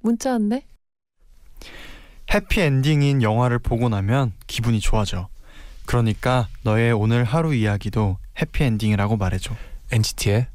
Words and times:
문자 0.00 0.32
왔네. 0.32 0.64
해피엔딩인 2.32 3.22
영화를 3.22 3.58
보고 3.58 3.88
나면 3.88 4.32
기분이 4.46 4.80
좋아져. 4.80 5.28
그러니까 5.86 6.48
너의 6.62 6.92
오늘 6.92 7.24
하루 7.24 7.54
이야기도 7.54 8.18
해피엔딩이라고 8.40 9.16
말해줘. 9.16 9.54
NCT의 9.92 10.46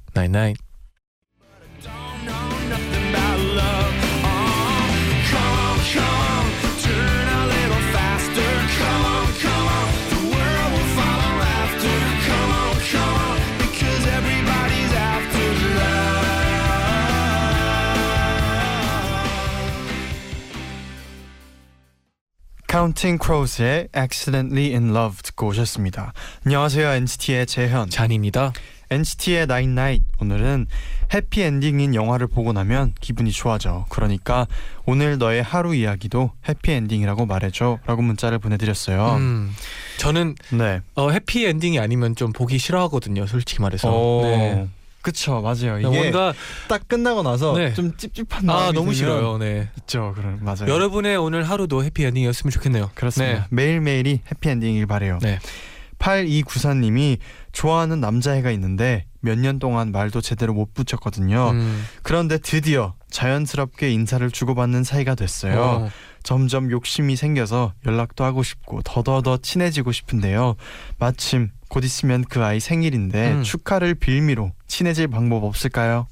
Counting 22.86 23.20
Crows의 23.20 23.88
Accidentally 23.98 24.72
in 24.76 24.96
Love 24.96 25.18
듣고 25.24 25.48
오셨습니다. 25.48 26.14
안녕하세요 26.46 26.88
NCT의 26.88 27.48
재현. 27.48 27.90
쟈니입니다. 27.90 28.54
NCT의 28.92 29.44
Night 29.44 29.72
Night 29.72 30.06
오늘은 30.22 30.68
해피 31.12 31.42
엔딩인 31.42 31.96
영화를 31.96 32.28
보고 32.28 32.54
나면 32.54 32.94
기분이 33.02 33.32
좋아져. 33.32 33.88
그러니까 33.90 34.46
오늘 34.86 35.18
너의 35.18 35.42
하루 35.42 35.74
이야기도 35.74 36.30
해피 36.48 36.74
엔딩이라고 36.74 37.26
말해줘라고 37.26 38.04
문자를 38.04 38.38
보내드렸어요. 38.38 39.16
음, 39.16 39.52
저는 39.98 40.36
네. 40.52 40.82
어, 40.94 41.10
해피 41.10 41.44
엔딩이 41.44 41.80
아니면 41.80 42.16
좀 42.16 42.34
보기 42.34 42.60
싫어하거든요. 42.60 43.26
솔직히 43.26 43.64
말해서. 43.64 43.92
오, 43.92 44.22
네. 44.22 44.68
그쵸 45.06 45.40
맞아요. 45.40 45.78
이게 45.78 45.88
뭔가 45.88 46.34
딱 46.68 46.88
끝나고 46.88 47.22
나서 47.22 47.56
네. 47.56 47.76
좀 47.76 47.96
찝찝한 47.96 48.44
마음이 48.44 48.64
아 48.64 48.72
너무 48.72 48.92
싫어요. 48.92 49.38
네. 49.38 49.70
있죠. 49.82 50.14
그럼 50.16 50.40
맞아요. 50.42 50.66
여러분의 50.68 51.16
오늘 51.18 51.44
하루도 51.44 51.84
해피 51.84 52.04
엔딩이었으면 52.06 52.50
좋겠네요. 52.50 52.90
그렇습니다. 52.96 53.42
네. 53.42 53.46
매일매일이 53.52 54.22
해피 54.32 54.50
엔딩이길 54.50 54.88
바래요. 54.88 55.20
네. 55.22 55.38
8294님이 56.00 57.20
좋아하는 57.52 58.00
남자애가 58.02 58.50
있는데 58.52 59.06
몇 59.22 59.38
년 59.38 59.60
동안 59.60 59.92
말도 59.92 60.22
제대로 60.22 60.54
못 60.54 60.74
붙였거든요. 60.74 61.50
음, 61.52 61.86
그런데 62.04 62.38
드디어 62.38 62.94
자연스럽게 63.16 63.92
인사를 63.92 64.30
주고받는 64.30 64.84
사이가 64.84 65.16
됐어요. 65.16 65.62
어, 65.62 65.90
점점 66.22 66.70
욕심이 66.70 67.16
생겨서 67.16 67.72
연락도 67.86 68.26
하고 68.26 68.44
싶고 68.44 68.82
더더더 68.84 69.38
친해지고 69.38 69.94
싶은데요. 69.94 70.56
마침 71.00 71.50
곧 71.70 71.86
있으면 71.86 72.26
그 72.28 72.44
아이 72.44 72.60
생일인데 72.60 73.32
음. 73.36 73.44
축하를 73.44 73.96
빌미로 73.96 74.52
친해질 74.68 75.08
방법 75.08 75.46
없을까요? 75.46 76.08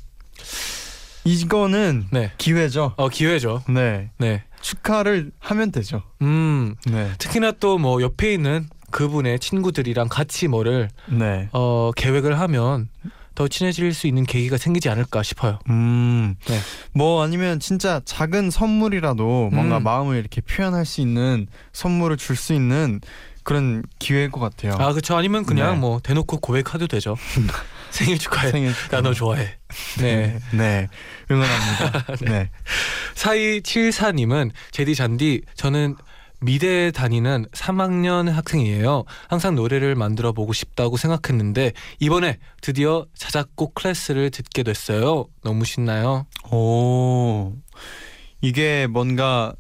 이거는 1.25 2.07
네. 2.11 2.31
기회죠. 2.37 2.93
어 2.95 3.09
기회죠. 3.09 3.63
네. 3.67 4.09
네. 4.17 4.43
축하를 4.61 5.31
하면 5.39 5.71
되죠. 5.73 6.03
음, 6.21 6.75
네. 6.85 7.11
특히나 7.17 7.51
또 7.51 7.77
뭐 7.77 8.01
옆에 8.01 8.31
있는 8.33 8.69
그분의 8.91 9.39
친구들이랑 9.39 10.07
같이 10.07 10.47
뭐를 10.47 10.87
네. 11.09 11.49
어, 11.51 11.91
계획을 11.97 12.39
하면 12.39 12.87
더 13.35 13.47
친해질 13.47 13.93
수 13.93 14.07
있는 14.07 14.25
계기가 14.25 14.57
생기지 14.57 14.89
않을까 14.89 15.23
싶어요. 15.23 15.59
음. 15.69 16.35
네. 16.47 16.59
뭐 16.93 17.23
아니면 17.23 17.59
진짜 17.59 18.01
작은 18.05 18.51
선물이라도 18.51 19.49
뭔가 19.51 19.77
음. 19.77 19.83
마음을 19.83 20.17
이렇게 20.17 20.41
표현할 20.41 20.85
수 20.85 21.01
있는 21.01 21.47
선물을 21.71 22.17
줄 22.17 22.35
수 22.35 22.53
있는 22.53 22.99
그런 23.43 23.83
기회일 23.99 24.31
것 24.31 24.39
같아요. 24.39 24.73
아 24.79 24.91
그렇죠. 24.91 25.15
아니면 25.17 25.45
그냥 25.45 25.73
네. 25.73 25.79
뭐 25.79 25.99
대놓고 26.01 26.39
고백해도 26.39 26.87
되죠. 26.87 27.15
생일 27.91 28.17
축하해. 28.17 28.51
생일 28.51 28.73
나너 28.89 29.13
좋아해. 29.13 29.55
네. 29.99 30.39
네. 30.51 30.87
응원합니다. 31.29 32.15
네. 32.25 32.49
사이 33.15 33.61
칠사님은 33.61 34.51
제디 34.71 34.95
잔디 34.95 35.41
저는 35.55 35.95
미대 36.43 36.91
다니는 36.91 37.45
3학년 37.53 38.29
학생이에요. 38.29 39.05
항상 39.29 39.55
노래를 39.55 39.95
만들어 39.95 40.33
보고 40.33 40.51
싶다고 40.51 40.97
생각했는데 40.97 41.71
이번에 41.99 42.37
드디어 42.61 43.05
자작곡 43.15 43.75
클래스를 43.75 44.29
듣게 44.29 44.63
됐어요. 44.63 45.25
너무 45.43 45.63
신나요. 45.63 46.25
오. 46.51 47.53
이게 48.41 48.87
뭔가 48.87 49.53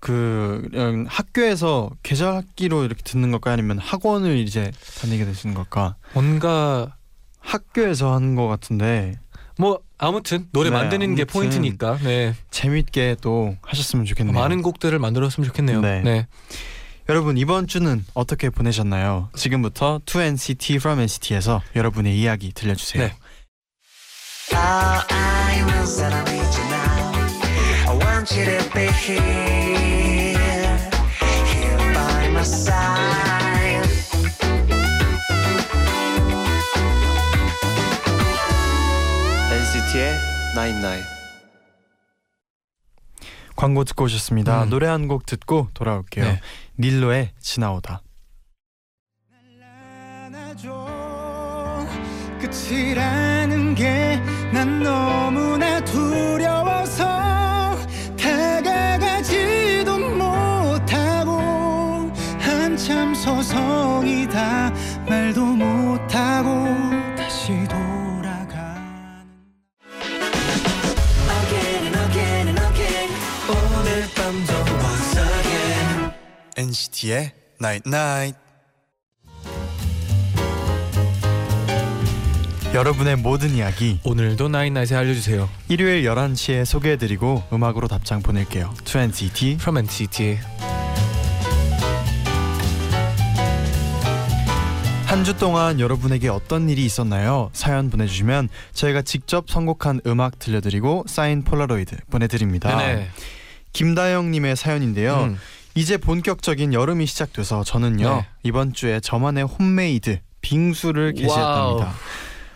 그 0.00 0.68
그냥 0.70 1.06
학교에서 1.08 1.90
계절 2.04 2.36
학기로 2.36 2.84
이렇게 2.84 3.02
듣는 3.02 3.32
걸까 3.32 3.50
아니면 3.52 3.78
학원을 3.78 4.36
이제 4.38 4.70
다니게 5.00 5.24
되시는 5.24 5.54
걸까? 5.54 5.96
뭔가 6.14 6.96
학교에서 7.40 8.14
하는 8.14 8.36
것 8.36 8.46
같은데 8.46 9.18
뭐 9.58 9.80
아무튼 9.98 10.46
노래 10.52 10.70
네, 10.70 10.76
만드는 10.76 11.14
게 11.16 11.22
아무튼. 11.22 11.26
포인트니까 11.26 11.98
네. 12.02 12.34
재밌게 12.50 13.16
또 13.20 13.56
하셨으면 13.62 14.04
좋겠네요. 14.06 14.32
많은 14.32 14.62
곡들을 14.62 14.96
만들었으면 14.98 15.46
좋겠네요. 15.48 15.80
네. 15.80 16.00
네. 16.02 16.26
여러분 17.08 17.36
이번 17.36 17.66
주는 17.66 18.04
어떻게 18.14 18.50
보내셨나요? 18.50 19.30
지금부터 19.34 20.00
2NCT 20.04 20.76
from 20.76 21.00
NCT에서 21.00 21.62
여러분의 21.74 22.18
이야기 22.18 22.52
들려주세요. 22.52 23.02
네. 23.02 23.14
All 32.60 32.87
NCT의 39.88 40.14
Nine 40.56 40.78
Nine. 40.78 41.04
광고 43.56 43.84
듣고 43.84 44.04
오셨습니다. 44.04 44.64
음. 44.64 44.70
노래 44.70 44.86
한 44.86 45.08
곡 45.08 45.24
듣고 45.26 45.68
돌아올게요. 45.74 46.24
네. 46.24 46.40
닐로의 46.78 47.32
지나오다. 47.40 48.02
끝이라는 52.40 53.74
게 53.74 54.20
난 54.52 54.82
너무나 54.82 55.82
두려워서 55.84 57.04
다가가지도 58.16 59.98
못하고 59.98 61.38
한참 62.38 63.14
서성이다 63.14 64.72
NCT의 76.98 77.30
Night 77.60 77.82
Night. 77.88 78.38
여러분의 82.74 83.16
모든 83.16 83.50
이야기 83.54 84.00
오늘도 84.04 84.48
나인나잇에 84.48 84.96
알려주세요. 84.96 85.48
일요일 85.68 86.02
11시에 86.04 86.64
소개해드리고 86.64 87.44
음악으로 87.52 87.88
답장 87.88 88.20
보낼게요. 88.22 88.74
2NCT 88.84 89.54
From 89.54 89.78
NCT. 89.78 90.38
한 95.06 95.24
주 95.24 95.36
동안 95.36 95.80
여러분에게 95.80 96.28
어떤 96.28 96.68
일이 96.68 96.84
있었나요? 96.84 97.50
사연 97.54 97.90
보내주시면 97.90 98.48
저희가 98.74 99.02
직접 99.02 99.48
선곡한 99.48 100.02
음악 100.06 100.38
들려드리고 100.38 101.04
사인 101.06 101.42
폴라로이드 101.44 101.96
보내드립니다. 102.10 102.76
네네. 102.76 103.08
김다영님의 103.72 104.56
사연인데요. 104.56 105.14
음. 105.24 105.38
이제 105.78 105.96
본격적인 105.96 106.74
여름이 106.74 107.06
시작돼서 107.06 107.62
저는요 107.62 108.16
네. 108.16 108.26
이번 108.42 108.72
주에 108.72 108.98
저만의 108.98 109.44
홈메이드 109.44 110.18
빙수를 110.40 111.12
개시했답니다. 111.12 111.84
Wow. 111.84 111.94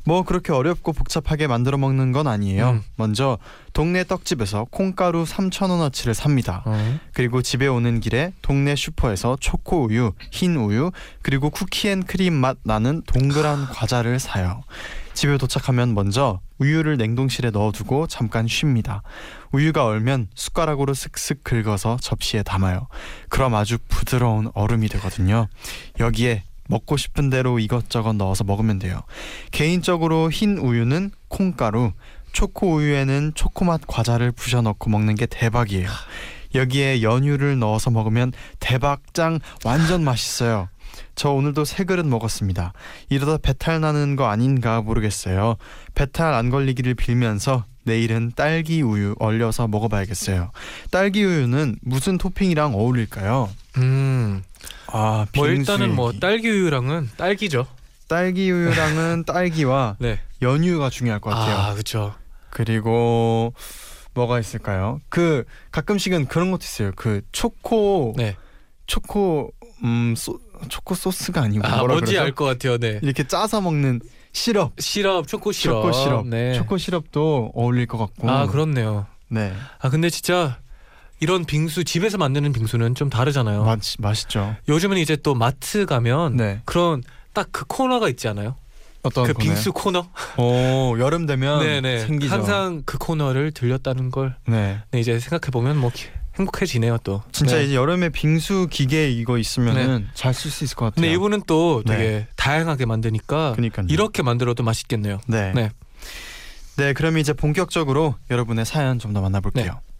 뭐 0.04 0.24
그렇게 0.24 0.52
어렵고 0.52 0.92
복잡하게 0.92 1.46
만들어 1.46 1.78
먹는 1.78 2.10
건 2.10 2.26
아니에요. 2.26 2.70
음. 2.70 2.82
먼저 2.96 3.38
동네 3.74 4.02
떡집에서 4.02 4.66
콩가루 4.72 5.22
3,000원어치를 5.22 6.14
삽니다. 6.14 6.64
어. 6.64 6.98
그리고 7.12 7.42
집에 7.42 7.68
오는 7.68 8.00
길에 8.00 8.32
동네 8.42 8.74
슈퍼에서 8.74 9.36
초코 9.38 9.84
우유, 9.84 10.14
흰 10.32 10.56
우유, 10.56 10.90
그리고 11.22 11.48
cookie 11.50 11.85
and 11.85 12.03
cream 12.03 12.32
맛 12.32 12.56
나는 12.64 13.02
동그란 13.06 13.66
과자를 13.66 14.18
사요. 14.18 14.64
집에 15.14 15.36
도착하면 15.36 15.94
먼저 15.94 16.40
우유를 16.58 16.96
냉동실에 16.96 17.50
넣어두고 17.50 18.06
잠깐 18.06 18.46
쉽니다. 18.48 19.02
우유가 19.52 19.84
얼면 19.84 20.28
숟가락으로 20.34 20.94
슥슥 20.94 21.44
긁어서 21.44 21.98
접시에 22.00 22.42
담아요. 22.42 22.88
그럼 23.28 23.54
아주 23.54 23.78
부드러운 23.88 24.50
얼음이 24.54 24.88
되거든요. 24.88 25.48
여기에 26.00 26.44
먹고 26.68 26.96
싶은 26.96 27.30
대로 27.30 27.58
이것저것 27.58 28.14
넣어서 28.14 28.44
먹으면 28.44 28.78
돼요. 28.78 29.02
개인적으로 29.50 30.30
흰 30.30 30.58
우유는 30.58 31.10
콩가루, 31.28 31.92
초코 32.32 32.76
우유에는 32.76 33.32
초코맛 33.34 33.82
과자를 33.86 34.32
부셔 34.32 34.62
넣고 34.62 34.88
먹는 34.88 35.16
게 35.16 35.26
대박이에요. 35.26 35.88
여기에 36.54 37.02
연유를 37.02 37.58
넣어서 37.58 37.90
먹으면 37.90 38.32
대박짱 38.60 39.40
완전 39.64 40.04
맛있어요. 40.04 40.68
저 41.14 41.30
오늘도 41.30 41.64
세 41.64 41.84
그릇 41.84 42.06
먹었습니다. 42.06 42.72
이러다 43.08 43.38
배탈 43.38 43.80
나는 43.80 44.16
거 44.16 44.26
아닌가 44.26 44.80
모르겠어요. 44.80 45.56
배탈 45.94 46.34
안 46.34 46.50
걸리기를 46.50 46.94
빌면서 46.94 47.64
내일은 47.84 48.32
딸기 48.36 48.80
우유 48.82 49.14
얼려서 49.18 49.66
먹어봐야겠어요. 49.68 50.50
딸기 50.90 51.24
우유는 51.24 51.76
무슨 51.82 52.18
토핑이랑 52.18 52.74
어울릴까요? 52.74 53.50
음. 53.78 54.42
아, 54.86 55.26
뭐 55.34 55.48
일단은 55.48 55.94
뭐. 55.94 56.12
딸기 56.12 56.48
우유랑은 56.50 57.10
딸기죠. 57.16 57.66
딸기 58.08 58.50
우유랑은 58.50 59.24
딸기와 59.26 59.96
네. 59.98 60.20
연유가 60.42 60.90
중요할 60.90 61.20
것 61.20 61.30
같아요. 61.30 61.56
아, 61.56 61.72
그렇죠. 61.72 62.14
그리고 62.50 63.54
뭐가 64.14 64.38
있을까요? 64.38 65.00
그 65.08 65.44
가끔씩은 65.70 66.26
그런 66.26 66.50
것도 66.50 66.62
있어요. 66.62 66.92
그 66.94 67.22
초코 67.32 68.12
네. 68.16 68.36
초코 68.86 69.50
음 69.82 70.14
소, 70.16 70.38
초코 70.68 70.94
소스가 70.94 71.42
아니고 71.42 71.66
아, 71.66 71.84
뭔지? 71.84 72.18
알 72.18 72.32
것 72.34 72.44
같아요. 72.44 72.78
네. 72.78 72.98
이렇게 73.02 73.24
짜서 73.26 73.60
먹는 73.60 74.00
시럽, 74.32 74.72
시럽, 74.78 75.26
초코 75.28 75.52
시럽. 75.52 75.82
초코 75.82 75.92
시럽, 75.92 76.26
네. 76.26 76.54
초코 76.54 76.78
시럽도 76.78 77.52
어울릴 77.54 77.86
것 77.86 77.98
같고. 77.98 78.30
아, 78.30 78.46
그렇네요. 78.46 79.06
네, 79.28 79.52
아, 79.78 79.88
근데 79.90 80.08
진짜 80.10 80.58
이런 81.20 81.44
빙수 81.44 81.84
집에서 81.84 82.18
만드는 82.18 82.52
빙수는 82.52 82.94
좀 82.94 83.08
다르잖아요. 83.10 83.64
맛 83.64 83.78
맛있죠. 83.98 84.56
요즘은 84.68 84.96
이제 84.98 85.16
또 85.16 85.34
마트 85.34 85.86
가면 85.86 86.36
네, 86.36 86.60
그런 86.64 87.02
딱 87.32 87.48
그 87.52 87.64
코너가 87.66 88.08
있지 88.08 88.28
않아요? 88.28 88.56
어떤 89.02 89.24
그? 89.26 89.34
빙수 89.34 89.72
코너? 89.72 90.06
오 90.38 90.96
여름 90.98 91.26
되면 91.26 91.60
네네. 91.60 92.00
생기죠. 92.06 92.32
항상 92.34 92.82
그 92.86 92.98
코너를 92.98 93.50
들렸다는 93.52 94.10
걸 94.10 94.36
네, 94.46 94.80
네, 94.90 95.00
이제 95.00 95.18
생각해 95.18 95.50
보면 95.50 95.76
뭐 95.76 95.90
기- 95.92 96.06
행복해지네요 96.38 96.98
또. 97.04 97.22
진짜 97.32 97.56
네. 97.56 97.64
이제 97.64 97.74
여름에 97.74 98.08
빙수 98.08 98.68
기계 98.70 99.10
이거 99.10 99.38
있으면은 99.38 100.08
잘쓸 100.14 100.50
수 100.50 100.64
있을 100.64 100.76
것 100.76 100.86
같아요. 100.86 101.02
근데 101.02 101.12
이분은 101.14 101.42
또 101.46 101.82
되게 101.86 102.02
네. 102.02 102.28
다양하게 102.36 102.86
만드니까 102.86 103.52
그러니까요. 103.52 103.86
이렇게 103.90 104.22
만들어도 104.22 104.62
맛있겠네요. 104.62 105.20
네. 105.26 105.52
네. 105.54 105.70
네. 106.76 106.92
그럼 106.94 107.18
이제 107.18 107.32
본격적으로 107.32 108.14
여러분의 108.30 108.64
사연 108.64 108.98
좀 108.98 109.12
더 109.12 109.20
만나볼게요. 109.20 109.64
네. 109.64 109.92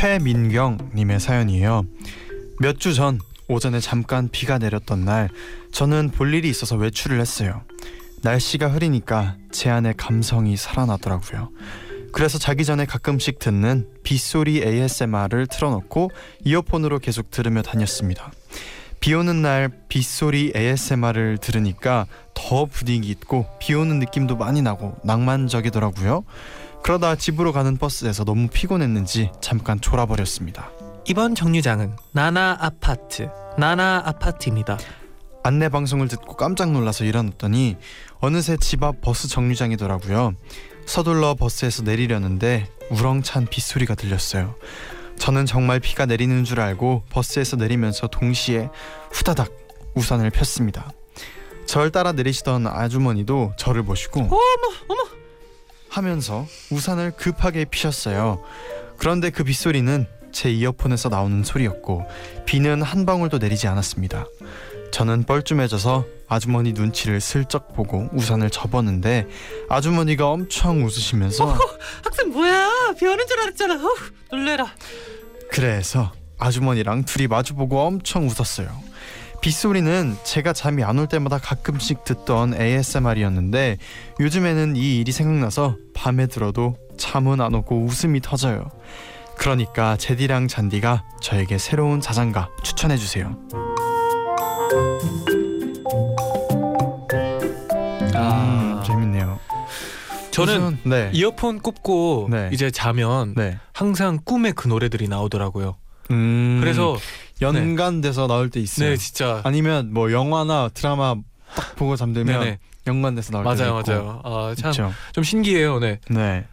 최민경 0.00 0.92
님의 0.94 1.20
사연이에요. 1.20 1.84
몇 2.60 2.78
주 2.78 2.94
전 2.94 3.18
오전에 3.48 3.80
잠깐 3.80 4.28
비가 4.30 4.58
내렸던 4.58 5.04
날 5.04 5.28
저는 5.72 6.10
볼 6.10 6.32
일이 6.32 6.48
있어서 6.48 6.76
외출을 6.76 7.20
했어요. 7.20 7.62
날씨가 8.22 8.68
흐리니까 8.68 9.36
제 9.50 9.70
안에 9.70 9.94
감성이 9.96 10.56
살아나더라고요. 10.56 11.50
그래서 12.12 12.38
자기 12.38 12.64
전에 12.64 12.84
가끔씩 12.86 13.38
듣는 13.38 13.88
빗소리 14.02 14.62
ASMR을 14.62 15.46
틀어놓고 15.46 16.10
이어폰으로 16.44 16.98
계속 16.98 17.30
들으며 17.30 17.62
다녔습니다. 17.62 18.32
비 19.00 19.14
오는 19.14 19.40
날 19.40 19.70
빗소리 19.88 20.52
ASMR을 20.54 21.38
들으니까 21.38 22.06
더 22.34 22.66
분위기 22.66 23.08
있고 23.08 23.46
비 23.58 23.74
오는 23.74 23.98
느낌도 23.98 24.36
많이 24.36 24.60
나고 24.60 24.96
낭만적이더라고요. 25.04 26.24
그러다 26.82 27.16
집으로 27.16 27.52
가는 27.52 27.76
버스에서 27.76 28.24
너무 28.24 28.48
피곤했는지 28.48 29.30
잠깐 29.40 29.80
졸아버렸습니다. 29.80 30.70
이번 31.06 31.34
정류장은 31.34 31.96
나나 32.12 32.56
아파트. 32.60 33.30
나나 33.56 34.02
아파트입니다. 34.04 34.78
안내 35.42 35.68
방송을 35.68 36.08
듣고 36.08 36.36
깜짝 36.36 36.70
놀라서 36.70 37.04
일어났더니 37.04 37.76
어느새 38.20 38.56
집 38.56 38.82
앞 38.82 39.00
버스 39.00 39.28
정류장이더라고요. 39.28 40.34
서둘러 40.86 41.34
버스에서 41.34 41.82
내리려는데 41.82 42.66
우렁찬 42.90 43.46
빗소리가 43.46 43.94
들렸어요. 43.94 44.54
저는 45.18 45.46
정말 45.46 45.80
비가 45.80 46.06
내리는 46.06 46.44
줄 46.44 46.60
알고 46.60 47.04
버스에서 47.10 47.56
내리면서 47.56 48.06
동시에 48.06 48.68
후다닥 49.12 49.50
우산을 49.94 50.30
폈습니다. 50.30 50.92
절 51.66 51.90
따라 51.90 52.12
내리시던 52.12 52.66
아주머니도 52.66 53.52
저를 53.56 53.84
보시고 53.84 54.20
어머 54.20 54.38
어머 54.88 55.02
하면서 55.88 56.46
우산을 56.70 57.12
급하게 57.12 57.64
피셨어요. 57.64 58.42
그런데 58.96 59.30
그 59.30 59.44
빗소리는 59.44 60.06
제 60.32 60.50
이어폰에서 60.50 61.08
나오는 61.08 61.42
소리였고 61.44 62.06
비는 62.46 62.82
한 62.82 63.06
방울도 63.06 63.38
내리지 63.38 63.66
않았습니다. 63.68 64.26
저는 64.92 65.24
뻘쭘해져서 65.24 66.04
아주머니 66.28 66.72
눈치를 66.72 67.20
슬쩍 67.20 67.74
보고 67.74 68.08
우산을 68.12 68.50
접었는데 68.50 69.26
아주머니가 69.68 70.28
엄청 70.28 70.84
웃으시면서 70.84 71.56
학생 72.04 72.30
뭐야? 72.32 72.94
비 72.98 73.06
오는 73.06 73.26
줄 73.26 73.40
알았잖아. 73.40 73.74
어, 73.74 73.88
놀래라. 74.30 74.66
그래서 75.50 76.12
아주머니랑 76.38 77.04
둘이 77.04 77.26
마주보고 77.28 77.80
엄청 77.80 78.26
웃었어요. 78.26 78.68
빗소리는 79.40 80.16
제가 80.22 80.52
잠이 80.52 80.84
안 80.84 80.98
올 80.98 81.06
때마다 81.06 81.38
가끔씩 81.38 82.04
듣던 82.04 82.60
ASMR이었는데 82.60 83.78
요즘에는 84.20 84.76
이 84.76 84.98
일이 84.98 85.12
생각나서 85.12 85.76
밤에 85.94 86.26
들어도 86.26 86.76
잠은 86.98 87.40
안 87.40 87.54
오고 87.54 87.84
웃음이 87.84 88.20
터져요. 88.20 88.70
그러니까 89.38 89.96
제디랑 89.96 90.48
잔디가 90.48 91.04
저에게 91.22 91.56
새로운 91.56 92.02
자장가 92.02 92.50
추천해 92.62 92.98
주세요. 92.98 93.34
음, 98.14 98.80
재밌네요. 98.86 99.38
저는 100.30 100.54
우선, 100.56 100.78
네. 100.84 101.10
이어폰 101.12 101.60
꼽고 101.60 102.28
네. 102.30 102.50
이제 102.52 102.70
자면 102.70 103.34
네. 103.36 103.58
항상 103.72 104.18
꿈에 104.24 104.52
그 104.52 104.68
노래들이 104.68 105.08
나오더라고요. 105.08 105.76
음, 106.12 106.58
그래서 106.60 106.96
연관돼서 107.42 108.26
나올 108.26 108.50
때 108.50 108.60
있어요. 108.60 108.90
네 108.90 108.96
진짜 108.96 109.40
아니면 109.44 109.92
뭐 109.92 110.12
영화나 110.12 110.68
드라마 110.72 111.16
딱 111.54 111.76
보고 111.76 111.96
잠들면 111.96 112.40
네네 112.40 112.58
연관돼서 112.86 113.32
나올 113.32 113.56
때도 113.56 113.72
맞아요. 113.74 113.82
맞아요. 113.86 114.20
아 114.24 114.54
참 114.54 114.72
좀 114.72 114.92
그렇죠. 115.12 115.22
신기해요. 115.22 115.78
네. 115.78 115.98
네. 116.10 116.44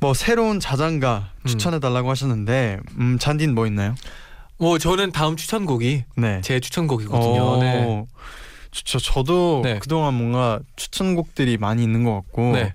뭐 0.00 0.14
새로운 0.14 0.60
자장가 0.60 1.30
음. 1.42 1.46
추천해 1.46 1.80
달라고 1.80 2.10
하셨는데 2.10 2.78
음 2.98 3.18
잔디는 3.18 3.54
뭐 3.54 3.66
있나요? 3.66 3.94
뭐 4.58 4.78
저는 4.78 5.12
다음 5.12 5.36
추천곡이 5.36 6.04
네. 6.16 6.40
제 6.42 6.60
추천곡이거든요. 6.60 7.58
네. 7.60 7.84
어, 7.86 8.06
저 8.72 8.98
저도 8.98 9.60
네. 9.64 9.78
그동안 9.78 10.14
뭔가 10.14 10.60
추천곡들이 10.76 11.56
많이 11.58 11.82
있는 11.82 12.04
것 12.04 12.14
같고 12.14 12.52
네. 12.52 12.72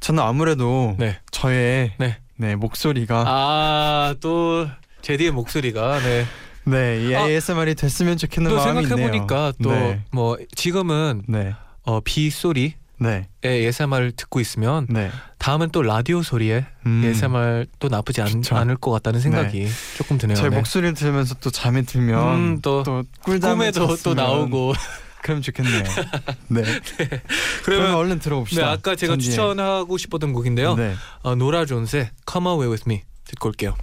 저는 0.00 0.22
아무래도 0.22 0.94
네. 0.98 1.18
저의 1.30 1.92
네. 1.98 2.18
네, 2.36 2.54
목소리가 2.54 3.24
아 3.26 4.14
또 4.20 4.66
제디의 5.02 5.30
목소리가 5.32 6.00
네. 6.00 6.24
네, 6.64 7.08
이 7.08 7.14
아, 7.14 7.28
ASMR이 7.28 7.74
됐으면 7.76 8.16
좋겠는 8.16 8.50
또 8.50 8.56
마음이 8.56 8.86
생각해. 8.86 9.10
보니까 9.10 9.52
또 9.62 9.70
네. 9.70 10.00
뭐 10.10 10.36
지금은 10.56 11.22
네. 11.28 11.54
어, 11.84 12.00
비 12.00 12.28
소리의 12.30 12.74
네. 12.98 13.28
ASMR을 13.44 14.12
듣고 14.12 14.40
있으면 14.40 14.86
네. 14.88 15.10
다음은 15.38 15.70
또 15.70 15.82
라디오 15.82 16.22
소리에 16.22 16.64
음, 16.86 17.02
ASMR 17.04 17.66
또 17.78 17.88
나쁘지 17.88 18.22
않, 18.22 18.28
그쵸. 18.28 18.56
않을 18.56 18.76
것 18.76 18.90
같다는 18.90 19.20
생각이 19.20 19.68
조금 19.96 20.16
드네요. 20.18 20.36
제 20.36 20.48
네. 20.48 20.56
목소리를 20.56 20.94
들으면서 20.94 21.34
또 21.40 21.50
잠에 21.50 21.82
들면 21.82 22.34
음, 22.34 22.60
또 22.62 22.82
또 22.84 23.02
꿈에도 23.22 23.86
또 23.88 23.96
잤으면 23.96 24.16
나오고 24.16 24.72
그럼 25.22 25.42
좋겠네요. 25.42 25.82
네. 26.48 26.62
그러면 26.62 27.20
그러면 27.64 27.94
얼른 27.94 28.18
네 28.18 28.22
들어봅시다. 28.24 28.70
아까 28.70 28.94
제가 28.94 29.14
잔디의. 29.14 29.30
추천하고 29.30 29.98
싶었던 29.98 30.32
곡인데요. 30.32 30.74
네. 30.76 30.94
어, 31.22 31.34
노라 31.34 31.64
존스의 31.66 32.10
Come 32.30 32.48
Away 32.48 32.70
With 32.70 32.84
Me 32.86 33.02
듣고 33.24 33.48
올게요. 33.48 33.74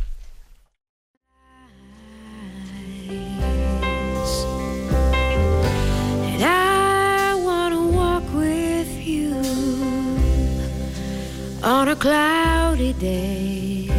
On 11.63 11.87
a 11.87 11.95
cloudy 11.95 12.93
day 12.93 13.89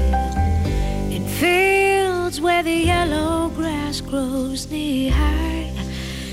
in 1.10 1.26
fields 1.26 2.40
where 2.40 2.62
the 2.62 2.84
yellow 2.86 3.48
grass 3.56 4.00
grows 4.02 4.70
knee 4.70 5.08
high. 5.08 5.72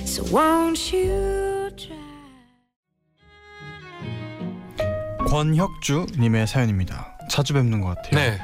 So 0.05 0.23
won't 0.31 0.93
you 0.93 1.71
try? 1.77 1.97
권혁주 5.27 6.07
님의 6.19 6.47
사연입니다. 6.47 7.17
자주 7.29 7.53
뵙는 7.53 7.79
것 7.79 7.95
같아요. 7.95 8.15
네. 8.15 8.37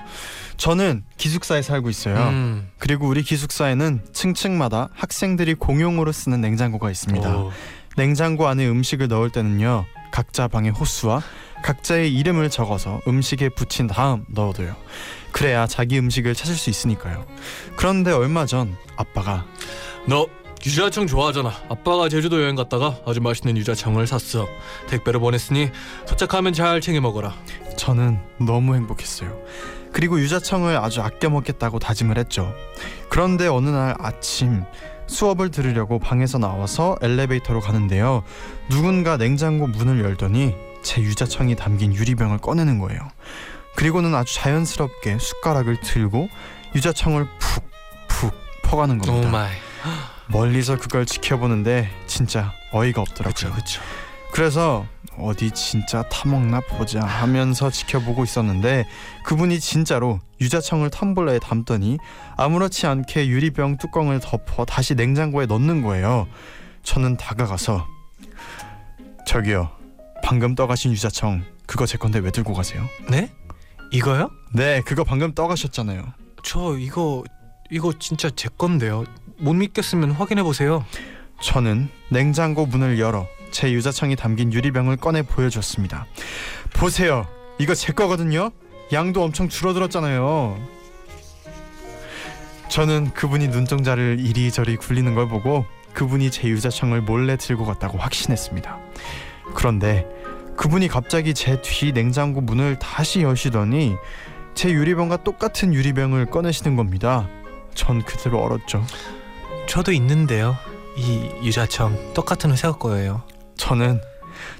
저는 0.56 1.03
기숙사에 1.17 1.62
살고 1.62 1.89
있어요. 1.89 2.15
음. 2.29 2.70
그리고 2.79 3.08
우리 3.08 3.22
기숙사에는 3.22 4.06
층층마다 4.13 4.89
학생들이 4.94 5.56
공용으로 5.56 6.12
쓰는 6.12 6.39
냉장고가 6.41 6.89
있습니다. 6.89 7.38
오. 7.38 7.51
냉장고 7.98 8.48
안에 8.48 8.67
음식을 8.67 9.08
넣을 9.08 9.29
때는요. 9.29 9.86
각자 10.18 10.48
방의 10.48 10.72
호수와 10.72 11.22
각자의 11.64 12.12
이름을 12.12 12.50
적어서 12.50 13.02
음식에 13.08 13.50
붙인 13.50 13.86
다음 13.86 14.26
넣어둬요. 14.30 14.76
그래야 15.32 15.68
자기 15.68 16.00
음식을 16.00 16.34
찾을 16.34 16.56
수 16.56 16.72
있으니까요. 16.72 17.28
그런데 17.76 18.12
얼마 18.12 18.48
전 18.48 18.76
아빠가 18.96 19.46
너 20.08 20.26
유자청 20.66 21.06
좋아하잖아. 21.06 21.54
아빠가 21.70 22.10
제주도 22.10 22.42
여행 22.42 22.56
갔다가 22.56 22.98
아주 23.06 23.22
맛있는 23.22 23.58
유자청을 23.58 24.08
샀어. 24.08 24.48
택배로 24.88 25.20
보냈으니 25.20 25.70
도착하면 26.08 26.54
잘 26.54 26.82
챙겨 26.82 27.00
먹어라. 27.00 27.36
저는 27.78 28.20
너무 28.40 28.74
행복했어요. 28.74 29.40
그리고 29.94 30.20
유자청을 30.20 30.78
아주 30.78 31.04
아껴 31.04 31.30
먹겠다고 31.30 31.78
다짐을 31.78 32.18
했죠. 32.18 32.56
그런데 33.10 33.46
어느 33.46 33.70
날 33.70 33.96
아침 34.00 34.64
수업을 35.08 35.52
들으려고 35.52 36.00
방에서 36.00 36.38
나와서 36.38 36.98
엘리베이터로 37.02 37.60
가는데요. 37.62 38.24
누군가 38.70 39.18
냉장고 39.18 39.68
문을 39.68 40.04
열더니 40.04 40.56
제 40.84 41.02
유자청이 41.02 41.56
담긴 41.56 41.94
유리병을 41.94 42.38
꺼내는 42.40 42.80
거예요. 42.80 43.00
그리고는 43.76 44.14
아주 44.16 44.36
자연스럽게 44.36 45.18
숟가락을 45.20 45.80
들고 45.82 46.30
유자청을 46.76 47.28
푹푹 48.08 48.34
퍼가는 48.64 49.00
oh 49.01 49.06
겁니다. 49.06 49.30
my. 49.30 49.51
멀리서 50.28 50.78
그걸 50.78 51.06
지켜보는데 51.06 51.90
진짜 52.06 52.54
어이가 52.72 53.02
없더라고요. 53.02 53.34
그렇죠, 53.34 53.52
그렇죠. 53.52 53.82
그래서 54.34 54.86
어디 55.20 55.52
진짜 55.52 56.04
타먹나 56.04 56.62
보자 56.62 57.02
하면서 57.02 57.70
지켜보고 57.70 58.24
있었는데 58.24 58.86
그분이 59.24 59.60
진짜로 59.60 60.20
유자청을 60.40 60.90
텀블러에 60.90 61.42
담더니 61.42 61.98
아무렇지 62.36 62.86
않게 62.88 63.28
유리병 63.28 63.78
뚜껑을 63.78 64.20
덮어 64.20 64.66
다시 64.66 64.96
냉장고에 64.96 65.46
넣는 65.46 65.82
거예요. 65.82 66.28
저는 66.84 67.18
다가가서 67.18 67.86
저기요 69.26 69.70
방금 70.24 70.56
떠가신 70.56 70.92
유자청 70.92 71.44
그거 71.66 71.86
제 71.86 71.98
건데 71.98 72.20
왜 72.20 72.32
들고 72.32 72.54
가세요? 72.54 72.88
네? 73.10 73.32
이거요? 73.92 74.30
네 74.54 74.82
그거 74.82 75.04
방금 75.04 75.34
떠가셨잖아요. 75.34 76.04
저 76.44 76.78
이거 76.78 77.24
이거 77.70 77.92
진짜 78.00 78.30
제 78.30 78.50
건데요. 78.58 79.04
못 79.40 79.54
믿겠으면 79.54 80.12
확인해 80.12 80.44
보세요. 80.44 80.86
저는 81.42 81.90
냉장고 82.10 82.66
문을 82.66 83.00
열어 83.00 83.28
제 83.58 83.72
유자청이 83.72 84.16
담긴 84.16 84.54
유리병을 84.54 84.98
꺼내 84.98 85.24
보여줬습니다. 85.24 86.06
보세요. 86.76 87.26
이거 87.58 87.74
제 87.74 87.92
거거든요. 87.92 88.52
양도 88.94 89.24
엄청 89.24 89.50
줄어들었잖아요. 89.50 90.60
저는 92.70 93.16
그분이 93.16 93.48
눈동자를 93.48 94.18
이리저리 94.20 94.76
굴리는 94.76 95.16
걸 95.16 95.28
보고 95.28 95.66
그분이 95.96 96.30
제 96.30 96.48
유자청을 96.50 97.02
몰래 97.02 97.36
들고 97.36 97.66
갔다고 97.66 97.98
확신했습니다. 97.98 98.78
그런데 99.56 100.06
그분이 100.56 100.88
갑자기 100.88 101.34
제 101.34 101.60
뒤 101.60 101.94
냉장고 101.94 102.42
문을 102.42 102.78
다시 102.78 103.24
여시더니 103.24 103.96
제 104.54 104.70
유리병과 104.70 105.24
똑같은 105.24 105.74
유리병을 105.74 106.28
꺼내시는 106.28 106.76
겁니다. 106.76 107.28
전 107.74 108.04
그대로 108.04 108.40
얼었죠. 108.40 108.86
저도 109.66 109.94
있는데요. 109.94 110.56
이 110.96 111.32
유자청 111.42 112.14
똑같은 112.14 112.52
회사 112.52 112.72
거예요. 112.72 113.24
저는 113.68 114.00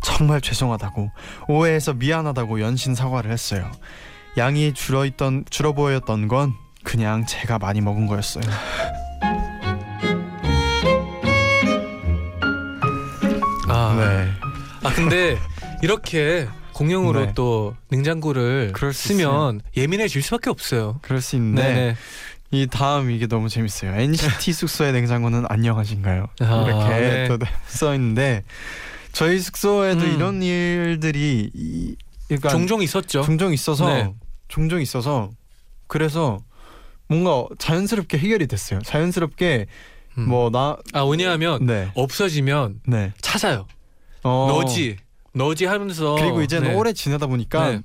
정말 0.02 0.42
죄송하다고 0.42 1.12
오해해서 1.48 1.94
미안하다고 1.94 2.60
연신 2.60 2.94
사과를 2.94 3.32
했어요. 3.32 3.72
양이 4.38 4.74
줄어 4.74 5.06
있던 5.06 5.46
줄어 5.50 5.72
보였던 5.72 6.28
건 6.28 6.54
그냥 6.84 7.26
제가 7.26 7.58
많이 7.58 7.80
먹은 7.80 8.06
거였어요. 8.06 8.44
아, 13.70 13.96
네. 13.98 14.30
아 14.84 14.94
근데 14.94 15.38
이렇게 15.82 16.50
공용으로 16.74 17.28
네. 17.28 17.32
또 17.34 17.76
냉장고를 17.88 18.74
쓰면 18.94 19.62
예민해질 19.78 20.22
수밖에 20.22 20.50
없어요. 20.50 21.00
그럴 21.02 21.22
수 21.22 21.38
있는데 21.38 21.64
네네. 21.64 21.96
이 22.52 22.68
다음 22.68 23.10
이게 23.10 23.26
너무 23.26 23.48
재밌어요. 23.48 23.94
NCT 23.94 24.52
숙소의 24.52 24.92
냉장고는 24.92 25.46
안녕하신가요? 25.48 26.28
아, 26.42 26.64
이렇게 26.68 26.90
네. 26.90 27.28
또 27.30 27.38
써 27.68 27.94
있는데 27.96 28.44
저희 29.18 29.40
숙소에도 29.40 30.06
음. 30.06 30.14
이런 30.14 30.44
일들이 30.44 31.50
이, 31.52 31.96
그러니까 32.28 32.50
종종 32.50 32.84
있었죠. 32.84 33.24
종종 33.24 33.52
있어서 33.52 33.88
네. 33.88 34.14
종종 34.48 34.80
있어서 34.80 35.32
그래서 35.88 36.38
뭔가 37.08 37.48
자연스럽게 37.58 38.20
해결이 38.20 38.46
됐어요. 38.46 38.80
자연스럽게 38.82 39.66
음. 40.20 40.30
뭐나 40.30 40.78
아 40.94 41.02
왜냐하면 41.02 41.66
네. 41.66 41.92
없어지면 41.96 42.82
네. 42.86 43.12
찾아요. 43.20 43.66
어. 44.22 44.48
너지 44.52 44.98
너지 45.34 45.66
하면서 45.66 46.14
그리고 46.14 46.44
이제는 46.44 46.70
네. 46.70 46.76
오래 46.76 46.94
지내다 46.94 47.26
보니까 47.26 47.72
네. 47.72 47.82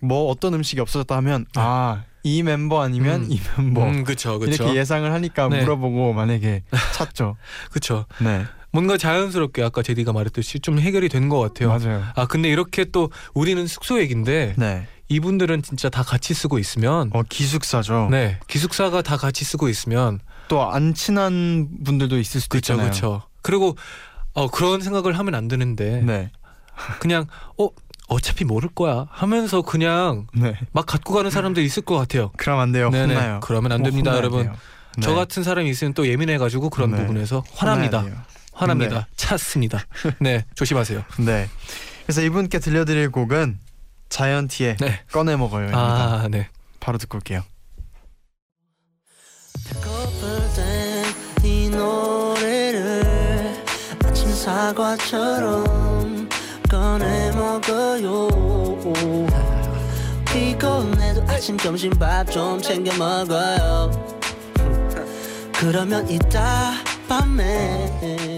딱뭐 0.00 0.30
어떤 0.30 0.54
음식이 0.54 0.80
없어졌다 0.80 1.16
하면 1.16 1.46
아 1.56 2.04
이 2.26 2.42
멤버 2.42 2.82
아니면 2.82 3.22
음. 3.22 3.28
이 3.30 3.40
멤버 3.56 3.84
음 3.84 4.02
그쵸 4.02 4.40
그쵸 4.40 4.64
이렇게 4.64 4.78
예상을 4.80 5.10
하니까 5.12 5.48
네. 5.48 5.60
물어보고 5.60 6.12
만약에 6.12 6.64
찾죠. 6.92 7.36
그쵸 7.70 8.04
네 8.18 8.44
뭔가 8.72 8.96
자연스럽게 8.96 9.62
아까 9.62 9.82
제디가 9.82 10.12
말했듯이 10.12 10.60
좀 10.60 10.78
해결이 10.78 11.08
된 11.08 11.28
것 11.28 11.40
같아요. 11.40 11.68
맞아요. 11.70 12.02
아 12.14 12.26
근데 12.26 12.48
이렇게 12.48 12.84
또 12.84 13.10
우리는 13.34 13.66
숙소 13.66 13.98
얘긴데 14.00 14.54
네. 14.56 14.86
이분들은 15.08 15.62
진짜 15.62 15.88
다 15.88 16.02
같이 16.02 16.34
쓰고 16.34 16.58
있으면 16.58 17.10
어 17.12 17.22
기숙사죠. 17.28 18.08
네 18.10 18.38
기숙사가 18.48 19.02
다 19.02 19.16
같이 19.16 19.44
쓰고 19.44 19.68
있으면 19.68 20.20
또 20.48 20.62
안 20.70 20.94
친한 20.94 21.68
분들도 21.84 22.18
있을 22.18 22.40
수도 22.40 22.58
그쵸 22.58 22.74
있잖아요. 22.74 22.90
그쵸 22.92 23.22
그리고 23.42 23.76
어 24.34 24.48
그런 24.48 24.80
생각을 24.80 25.18
하면 25.18 25.34
안 25.34 25.48
되는데 25.48 26.02
네. 26.02 26.30
그냥 27.00 27.26
어 27.58 27.68
어차피 28.08 28.44
모를 28.44 28.68
거야 28.68 29.06
하면서 29.10 29.62
그냥 29.62 30.26
네. 30.34 30.54
막 30.72 30.86
갖고 30.86 31.14
가는 31.14 31.30
사람들이 31.30 31.64
있을 31.66 31.82
것 31.82 31.96
같아요. 31.96 32.30
그럼 32.36 32.60
안 32.60 32.70
돼요. 32.72 32.90
네네. 32.90 33.14
혼나요. 33.14 33.40
그러면 33.42 33.72
안 33.72 33.80
어, 33.80 33.84
됩니다, 33.84 34.14
여러분. 34.16 34.44
돼요. 34.44 34.54
저 35.00 35.10
네. 35.10 35.16
같은 35.16 35.42
사람이 35.42 35.68
있으면 35.70 35.92
또 35.94 36.06
예민해가지고 36.06 36.70
그런 36.70 36.90
네. 36.92 36.98
부분에서 36.98 37.42
화납니다. 37.54 38.04
화납니다. 38.56 39.06
찼습니다. 39.16 39.84
네 40.20 40.44
조심하세요. 40.54 41.04
네. 41.24 41.48
그래서 42.04 42.22
이분께 42.22 42.58
들려드릴 42.58 43.10
곡은 43.10 43.58
자이언티의 44.08 44.76
네. 44.78 45.00
꺼내 45.12 45.36
먹어요입니다. 45.36 45.78
아 45.78 46.28
네. 46.30 46.48
바로 46.80 46.98
듣고 46.98 47.18
올게요. 47.18 47.42
사과처럼 54.66 56.28
꺼내 56.70 57.32
먹어요 57.32 58.28
피곤해도 60.26 61.24
아침 61.26 61.58
점심 61.58 61.90
밥 61.98 62.30
좀 62.30 62.60
챙겨 62.62 62.96
먹어요 62.96 63.90
그러면 65.52 66.08
이따 66.08 66.72
밤에 67.08 68.35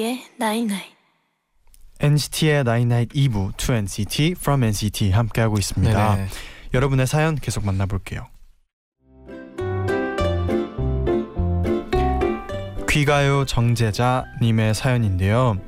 NCT의 0.00 0.24
Night 0.38 0.60
Night 0.60 0.82
NCT의 2.00 2.64
나인나잇 2.64 3.10
2부 3.10 3.52
2NCT 3.52 4.32
From 4.32 4.64
NCT 4.64 5.10
함께하고 5.10 5.58
있습니다. 5.58 6.14
네네. 6.16 6.28
여러분의 6.72 7.06
사연 7.06 7.34
계속 7.36 7.66
만나볼게요. 7.66 8.26
귀가요 12.88 13.44
정제자님의 13.44 14.74
사연인데요. 14.74 15.60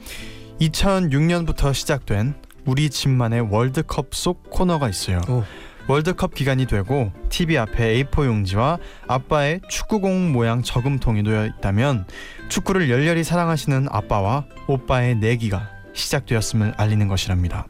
2006년부터 0.61 1.75
시작된 1.75 2.35
우리 2.65 2.89
집만의 2.89 3.49
월드컵 3.51 4.15
속 4.15 4.49
코너가 4.49 4.89
있어요. 4.89 5.21
오. 5.29 5.45
월드컵 5.89 6.35
기간이 6.35 6.67
되고 6.67 7.13
TV 7.29 7.59
앞에 7.59 8.05
A4 8.05 8.27
용지와 8.27 8.79
아빠의 9.09 9.61
축구공 9.69 10.33
모양 10.33 10.63
저금통이 10.63 11.23
놓여 11.23 11.47
있다면 11.47 12.07
축구를 12.49 12.89
열렬히 12.89 13.25
사랑하시는 13.25 13.89
아빠와 13.91 14.45
오빠의 14.69 15.17
내기가 15.17 15.69
시작되었음을 15.93 16.75
알리는 16.77 17.09
것이랍니다. 17.09 17.67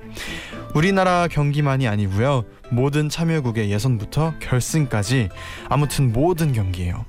우리나라 0.75 1.27
경기만이 1.29 1.89
아니고요. 1.89 2.45
모든 2.71 3.09
참여국의 3.09 3.71
예선부터 3.71 4.35
결승까지 4.41 5.29
아무튼 5.69 6.13
모든 6.13 6.53
경기예요. 6.53 7.05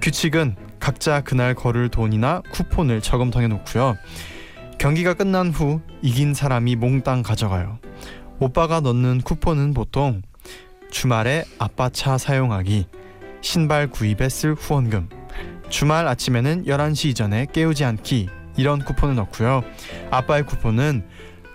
규칙은 0.00 0.56
각자 0.78 1.20
그날 1.20 1.54
걸을 1.54 1.88
돈이나 1.88 2.42
쿠폰을 2.52 3.00
저금통에 3.00 3.48
놓고요. 3.48 3.96
경기가 4.78 5.14
끝난 5.14 5.50
후 5.50 5.80
이긴 6.02 6.34
사람이 6.34 6.76
몽땅 6.76 7.22
가져가요. 7.22 7.78
오빠가 8.38 8.80
넣는 8.80 9.22
쿠폰은 9.22 9.72
보통 9.72 10.22
주말에 10.96 11.44
아빠 11.58 11.90
차 11.90 12.16
사용하기, 12.16 12.86
신발 13.42 13.86
구입에 13.90 14.30
쓸 14.30 14.54
후원금, 14.54 15.10
주말 15.68 16.08
아침에는 16.08 16.64
11시 16.64 17.10
이전에 17.10 17.48
깨우지 17.52 17.84
않기 17.84 18.30
이런 18.56 18.82
쿠폰을 18.82 19.14
넣고요. 19.16 19.62
아빠의 20.10 20.46
쿠폰은 20.46 21.06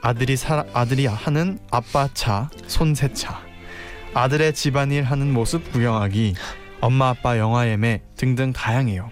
아들이 0.03 0.37
사, 0.37 0.63
아들이 0.75 1.07
하는 1.07 1.57
아빠 1.71 2.07
차 2.13 2.51
손세차, 2.67 3.41
아들의 4.13 4.53
집안일 4.53 5.05
하는 5.05 5.33
모습 5.33 5.71
구경하기, 5.71 6.35
엄마 6.79 7.09
아빠 7.09 7.39
영화 7.39 7.67
예매 7.67 8.03
등등 8.17 8.53
다양해요. 8.53 9.09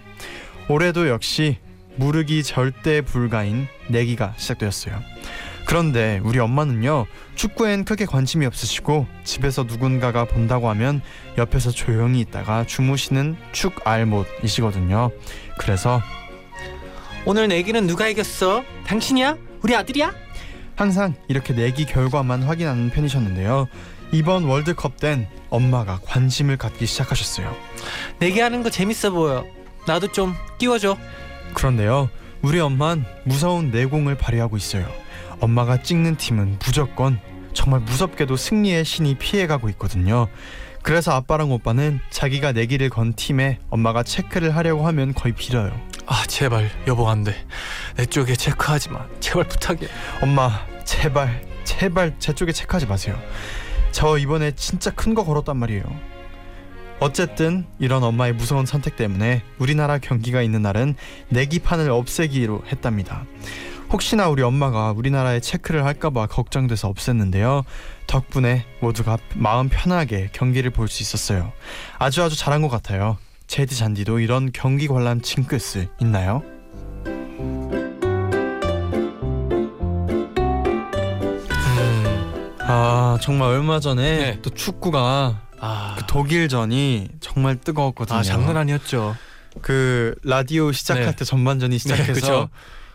올해도 0.68 1.08
역시 1.08 1.58
무르기 1.96 2.44
절대 2.44 3.00
불가인 3.00 3.66
내기가 3.88 4.34
시작되었어요. 4.36 4.94
그런데 5.70 6.20
우리 6.24 6.40
엄마는요 6.40 7.06
축구엔 7.36 7.84
크게 7.84 8.04
관심이 8.04 8.44
없으시고 8.44 9.06
집에서 9.22 9.62
누군가가 9.62 10.24
본다고 10.24 10.68
하면 10.70 11.00
옆에서 11.38 11.70
조용히 11.70 12.18
있다가 12.22 12.66
주무시는 12.66 13.36
축 13.52 13.86
알못이시거든요. 13.86 15.12
그래서 15.60 16.02
오늘 17.24 17.46
내기는 17.46 17.86
누가 17.86 18.08
이겼어? 18.08 18.64
당신이야? 18.84 19.36
우리 19.62 19.76
아들이야? 19.76 20.12
항상 20.74 21.14
이렇게 21.28 21.52
내기 21.52 21.84
결과만 21.84 22.42
확인하는 22.42 22.90
편이셨는데요. 22.90 23.68
이번 24.10 24.46
월드컵 24.46 24.98
땐 24.98 25.28
엄마가 25.50 26.00
관심을 26.04 26.56
갖기 26.56 26.84
시작하셨어요. 26.84 27.54
내기하는 28.18 28.64
거 28.64 28.70
재밌어 28.70 29.12
보여. 29.12 29.46
나도 29.86 30.10
좀 30.10 30.34
끼워줘. 30.58 30.96
그런데요, 31.54 32.10
우리 32.42 32.58
엄만 32.58 33.04
무서운 33.22 33.70
내공을 33.70 34.16
발휘하고 34.16 34.56
있어요. 34.56 34.88
엄마가 35.40 35.82
찍는 35.82 36.16
팀은 36.16 36.58
무조건 36.64 37.18
정말 37.52 37.80
무섭게도 37.80 38.36
승리의 38.36 38.84
신이 38.84 39.16
피해가고 39.16 39.68
있거든요. 39.70 40.28
그래서 40.82 41.12
아빠랑 41.12 41.52
오빠는 41.52 42.00
자기가 42.10 42.52
내기를 42.52 42.88
건 42.88 43.12
팀에 43.14 43.58
엄마가 43.68 44.02
체크를 44.02 44.56
하려고 44.56 44.86
하면 44.86 45.12
거의 45.14 45.34
빌어요. 45.34 45.78
아 46.06 46.24
제발 46.26 46.70
여보 46.86 47.08
안 47.08 47.24
돼. 47.24 47.34
내 47.96 48.06
쪽에 48.06 48.34
체크하지 48.34 48.90
마. 48.90 49.06
제발 49.20 49.44
부탁해. 49.48 49.80
엄마 50.22 50.50
제발 50.84 51.42
제발 51.64 52.14
제 52.18 52.32
쪽에 52.32 52.52
체크하지 52.52 52.86
마세요. 52.86 53.18
저 53.92 54.16
이번에 54.18 54.52
진짜 54.52 54.90
큰 54.90 55.14
거 55.14 55.24
걸었단 55.24 55.56
말이에요. 55.56 55.84
어쨌든 57.00 57.66
이런 57.78 58.02
엄마의 58.02 58.34
무서운 58.34 58.66
선택 58.66 58.96
때문에 58.96 59.42
우리나라 59.58 59.98
경기가 59.98 60.42
있는 60.42 60.62
날은 60.62 60.94
내기판을 61.28 61.90
없애기로 61.90 62.64
했답니다. 62.70 63.24
혹시나 63.92 64.28
우리 64.28 64.42
엄마가 64.42 64.92
우리나라에 64.92 65.40
체크를 65.40 65.84
할까봐 65.84 66.26
걱정돼서 66.26 66.92
없앴는데요. 66.92 67.64
덕분에 68.06 68.64
모두가 68.80 69.18
마음 69.34 69.68
편하게 69.68 70.28
경기를 70.32 70.70
볼 70.70 70.88
수 70.88 71.02
있었어요. 71.02 71.52
아주 71.98 72.22
아주 72.22 72.36
잘한 72.36 72.62
것 72.62 72.68
같아요. 72.68 73.18
제디 73.46 73.76
잔디도 73.76 74.20
이런 74.20 74.50
경기 74.52 74.86
관람 74.86 75.20
징크스 75.20 75.88
있나요? 76.00 76.42
음. 81.66 82.56
아 82.60 83.18
정말 83.20 83.48
얼마 83.50 83.80
전에 83.80 84.16
네. 84.18 84.38
또 84.42 84.50
축구가 84.50 85.42
아, 85.58 85.94
그 85.98 86.06
독일전이 86.06 87.08
정말 87.20 87.56
뜨거웠거든요. 87.56 88.18
아 88.18 88.22
장난 88.22 88.56
아니었죠. 88.56 89.16
그 89.62 90.14
라디오 90.22 90.70
시작할 90.72 91.06
네. 91.06 91.16
때 91.16 91.24
전반전이 91.24 91.78
시작해서 91.78 92.12
그쵸. 92.12 92.48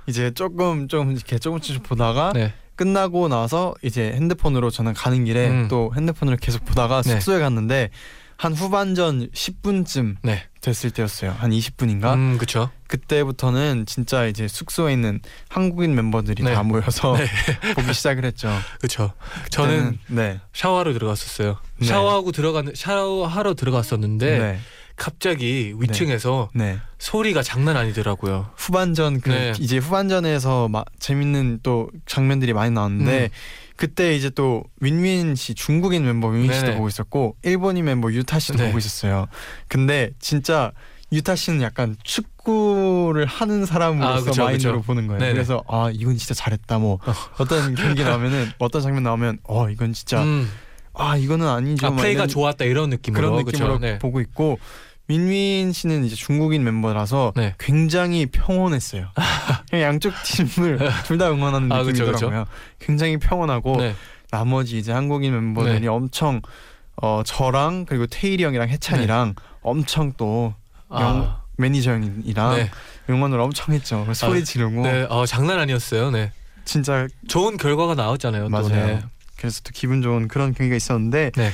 이제 0.08 0.32
조금 0.32 0.88
좀 0.88 1.12
이렇게 1.12 1.40
조금씩 1.40 1.84
보다가 1.84 2.34
네. 2.34 2.54
끝나고 2.76 3.28
나서 3.28 3.74
이제 3.82 4.12
핸드폰으로 4.14 4.70
저는 4.70 4.94
가는 4.94 5.26
길에 5.26 5.50
음. 5.50 5.68
또 5.70 5.92
핸드폰을 5.96 6.38
계속 6.38 6.66
보다가 6.66 7.02
네. 7.02 7.12
숙소에 7.12 7.40
갔는데 7.40 7.90
한 8.38 8.54
후반전 8.54 9.30
10분쯤 9.32 10.18
네. 10.22 10.44
됐을 10.60 10.92
때였어요. 10.92 11.32
한 11.38 11.52
20분인가? 11.52 12.14
음 12.16 12.38
그쵸. 12.38 12.70
그때부터는 12.88 13.86
진짜 13.86 14.26
이제 14.26 14.48
숙소에 14.48 14.92
있는 14.94 15.22
한국인 15.48 15.96
멤버들이 15.96 16.44
네. 16.44 16.54
다 16.54 16.64
모여서 16.64 17.16
네. 17.16 17.28
보기 17.76 17.94
시작을 17.94 18.26
했죠. 18.26 18.50
그쵸. 18.82 19.14
저는 19.52 19.98
네. 20.08 20.42
샤워하러 20.54 20.92
들어갔었어요. 20.94 21.58
네. 21.80 21.88
샤워하고 21.88 22.32
들어가는 22.32 22.74
샤워하러 22.76 23.54
들어갔었는데 23.54 24.40
네. 24.40 24.60
갑자기 24.96 25.74
위층에서 25.78 26.50
네. 26.54 26.80
소리가 27.00 27.44
장난 27.44 27.76
아니더라고요. 27.78 28.50
후반전 28.56 29.22
그 29.22 29.30
네. 29.30 29.54
이제 29.60 29.78
후반전에서 29.78 30.70
막 30.70 30.86
재밌는 31.00 31.60
또 31.64 31.90
장면들이 32.06 32.54
많이 32.54 32.72
나왔는데 32.72 33.24
음. 33.26 33.30
그때 33.76 34.16
이제 34.16 34.30
또 34.30 34.64
윈윈 34.80 35.36
씨 35.36 35.54
중국인 35.54 36.06
멤버 36.06 36.30
윈윈 36.30 36.54
씨도 36.54 36.66
네네. 36.66 36.76
보고 36.78 36.88
있었고 36.88 37.36
일본인 37.44 37.86
멤버 37.86 38.12
유타 38.12 38.40
씨도 38.40 38.58
네. 38.58 38.68
보고 38.68 38.78
있었어요. 38.78 39.28
근데 39.68 40.12
진짜 40.20 40.72
유타 41.12 41.36
씨는 41.36 41.62
약간 41.62 41.96
축구를 42.04 43.26
하는 43.26 43.66
사람으로서 43.66 44.14
아, 44.14 44.24
그쵸, 44.24 44.44
마인드로 44.46 44.74
그쵸. 44.78 44.84
보는 44.88 45.08
거예요. 45.08 45.20
네네. 45.20 45.34
그래서 45.34 45.64
아 45.68 45.90
이건 45.94 46.18
진짜 46.18 46.34
잘했다. 46.34 46.80
뭐 46.80 47.00
어떤 47.38 47.76
경기 47.76 48.04
나오면은 48.04 48.52
어떤 48.60 48.82
장면 48.82 49.04
나오면 49.04 49.40
어 49.44 49.70
이건 49.70 49.94
진짜 49.94 50.24
음. 50.24 50.50
아 50.98 51.18
이거는 51.18 51.48
아니죠. 51.48 51.88
아, 51.88 51.90
막 51.92 51.98
플레이가 51.98 52.28
좋았다 52.28 52.66
이런 52.66 52.90
느낌으로 52.90 53.32
그런 53.32 53.46
그쵸? 53.46 53.58
느낌으로 53.58 53.80
네. 53.80 54.00
보고 54.00 54.20
있고 54.22 54.60
윈윈 55.08 55.72
씨는 55.72 56.04
이제 56.06 56.16
중국인 56.16 56.64
멤버라서 56.64 57.32
네. 57.36 57.54
굉장히 57.60 58.26
평온했어요. 58.26 59.08
그냥 59.70 59.86
양쪽 59.88 60.14
팀을 60.24 60.80
둘 61.06 61.18
다 61.18 61.30
응원하는 61.32 61.72
아, 61.72 61.84
그쵸, 61.84 62.04
느낌이더라고요. 62.06 62.46
굉장히 62.80 63.18
평온하고 63.18 63.78
네. 63.78 63.96
나머지 64.32 64.78
이제 64.80 64.92
한국인 64.92 65.34
멤버들이 65.34 65.82
네. 65.82 65.88
엄청 65.88 66.42
어 67.02 67.22
저랑 67.26 67.86
그리고 67.86 68.08
태일이 68.08 68.44
형이랑 68.44 68.70
해찬이랑 68.70 69.36
엄청 69.62 70.14
또 70.18 70.54
영- 70.92 71.00
아, 71.24 71.42
매니저 71.58 71.92
형이랑 71.92 72.56
네. 72.56 72.72
응원을 73.10 73.40
엄청 73.40 73.76
했죠. 73.76 74.08
소리 74.14 74.40
아, 74.40 74.44
지르고 74.44 74.82
네. 74.82 75.06
어, 75.10 75.26
장난 75.26 75.60
아니었어요. 75.60 76.10
네. 76.12 76.32
진짜 76.64 77.08
좋은 77.28 77.58
결과가 77.58 77.94
나왔잖아요. 77.96 78.44
또. 78.46 78.50
맞아요. 78.50 78.70
네. 78.88 79.04
그래서 79.46 79.62
또 79.64 79.72
기분 79.74 80.02
좋은 80.02 80.28
그런 80.28 80.54
경기가 80.54 80.76
있었는데 80.76 81.32
네. 81.36 81.52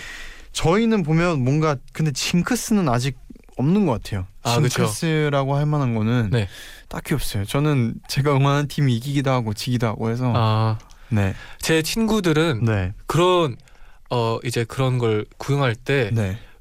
저희는 0.53 1.03
보면 1.03 1.43
뭔가 1.43 1.75
근데 1.93 2.11
징크스는 2.11 2.87
아직 2.89 3.17
없는 3.57 3.85
것 3.85 4.01
같아요. 4.01 4.27
아. 4.43 4.59
징크스라고 4.59 5.55
할 5.55 5.65
만한 5.65 5.93
거는 5.93 6.29
네. 6.31 6.47
딱히 6.87 7.13
없어요. 7.13 7.45
저는 7.45 7.95
제가 8.07 8.35
응원하는 8.35 8.67
팀이 8.67 8.95
이기기도 8.95 9.31
하고 9.31 9.53
지기도 9.53 9.87
하고 9.87 10.09
해서 10.09 10.31
아, 10.35 10.77
네, 11.09 11.33
제 11.59 11.81
친구들은 11.81 12.65
네, 12.65 12.93
그런 13.05 13.57
어 14.09 14.39
이제 14.43 14.63
그런 14.63 14.97
걸 14.97 15.25
구경할 15.37 15.75
때 15.75 16.11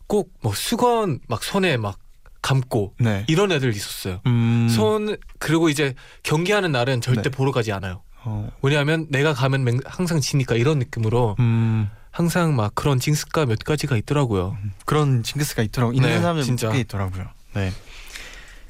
꼭뭐 0.07 0.25
네, 0.43 0.51
수건 0.55 1.21
막 1.29 1.43
손에 1.43 1.77
막 1.77 1.99
감고 2.43 2.95
네. 2.99 3.25
이런 3.29 3.53
애들 3.53 3.71
있었어요. 3.75 4.21
음, 4.27 4.69
손 4.69 5.17
그리고 5.39 5.69
이제 5.69 5.95
경기하는 6.23 6.73
날은 6.73 7.01
절대 7.01 7.23
네. 7.23 7.31
보러 7.31 7.53
가지 7.53 7.73
않아요. 7.73 8.03
어, 8.25 8.51
왜냐하면 8.63 9.07
내가 9.11 9.33
가면 9.35 9.65
맹- 9.65 9.81
항상 9.85 10.21
지니까 10.21 10.55
이런 10.57 10.79
느낌으로 10.79 11.37
음, 11.39 11.91
항상 12.11 12.55
막 12.57 12.75
그런 12.75 12.99
징스가 13.01 13.47
몇 13.47 13.59
가지가 13.61 13.97
있더라고요. 13.97 14.57
그런 14.85 15.23
징크스가 15.23 15.63
있더라고 15.63 15.93
있는 15.93 16.09
네, 16.09 16.21
사람들 16.21 16.45
진짜. 16.45 16.71
꽤 16.71 16.81
있더라고요. 16.81 17.27
네. 17.55 17.73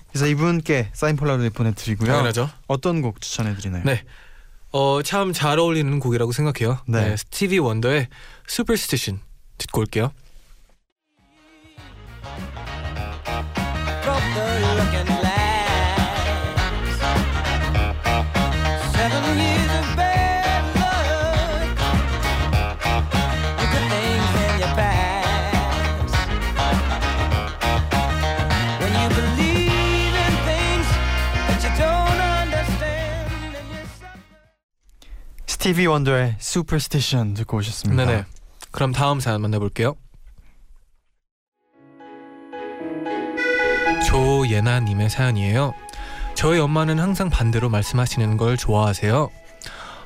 그래서 0.08 0.26
이분께 0.26 0.90
사인 0.92 1.16
폴라로id 1.16 1.52
보내드리고요. 1.54 2.08
당연하죠. 2.08 2.50
어떤 2.66 3.00
곡 3.02 3.20
추천해드리나요? 3.20 3.84
네. 3.84 4.02
어 4.72 5.02
참 5.02 5.32
잘 5.32 5.58
어울리는 5.58 5.98
곡이라고 5.98 6.30
생각해요. 6.32 6.78
네. 6.86 7.16
스티비 7.16 7.58
원더의 7.58 8.06
Superstition 8.48 9.20
듣고 9.58 9.80
올게요. 9.80 10.12
스티비 35.60 35.86
원더의 35.86 36.36
Superstition 36.40 37.34
듣고 37.34 37.58
오셨습니다. 37.58 38.06
네네. 38.06 38.24
그럼 38.70 38.92
다음 38.92 39.20
사연 39.20 39.42
만나볼게요. 39.42 39.94
조예나님의 44.08 45.10
사연이에요. 45.10 45.74
저희 46.34 46.58
엄마는 46.60 46.98
항상 46.98 47.28
반대로 47.28 47.68
말씀하시는 47.68 48.38
걸 48.38 48.56
좋아하세요. 48.56 49.28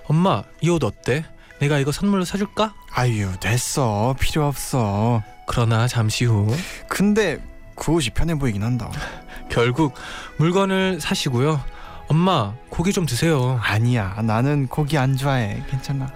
엄마, 0.08 0.42
이 0.60 0.70
옷 0.70 0.82
어때? 0.82 1.24
내가 1.60 1.78
이거 1.78 1.92
선물로 1.92 2.24
사줄까? 2.24 2.74
아유 2.90 3.30
됐어 3.38 4.16
필요 4.18 4.46
없어. 4.46 5.22
그러나 5.46 5.86
잠시 5.86 6.24
후 6.24 6.48
근데 6.88 7.40
그 7.76 7.92
옷이 7.92 8.08
편해 8.12 8.34
보이긴 8.34 8.64
한다. 8.64 8.90
결국 9.50 9.94
물건을 10.38 11.00
사시고요. 11.00 11.60
엄마 12.08 12.54
고기 12.74 12.92
좀 12.92 13.06
드세요. 13.06 13.60
아니야 13.62 14.16
나는 14.24 14.66
고기 14.66 14.98
안 14.98 15.16
좋아해 15.16 15.62
괜찮아 15.70 16.10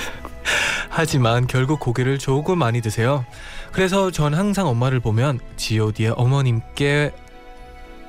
하지만 0.90 1.46
결국 1.46 1.80
고기를 1.80 2.18
조금 2.18 2.58
많이 2.58 2.82
드세요. 2.82 3.24
그래서 3.72 4.10
전 4.10 4.34
항상 4.34 4.68
엄마를 4.68 5.00
보면 5.00 5.40
G.O.D의 5.56 6.10
어머님께 6.10 7.12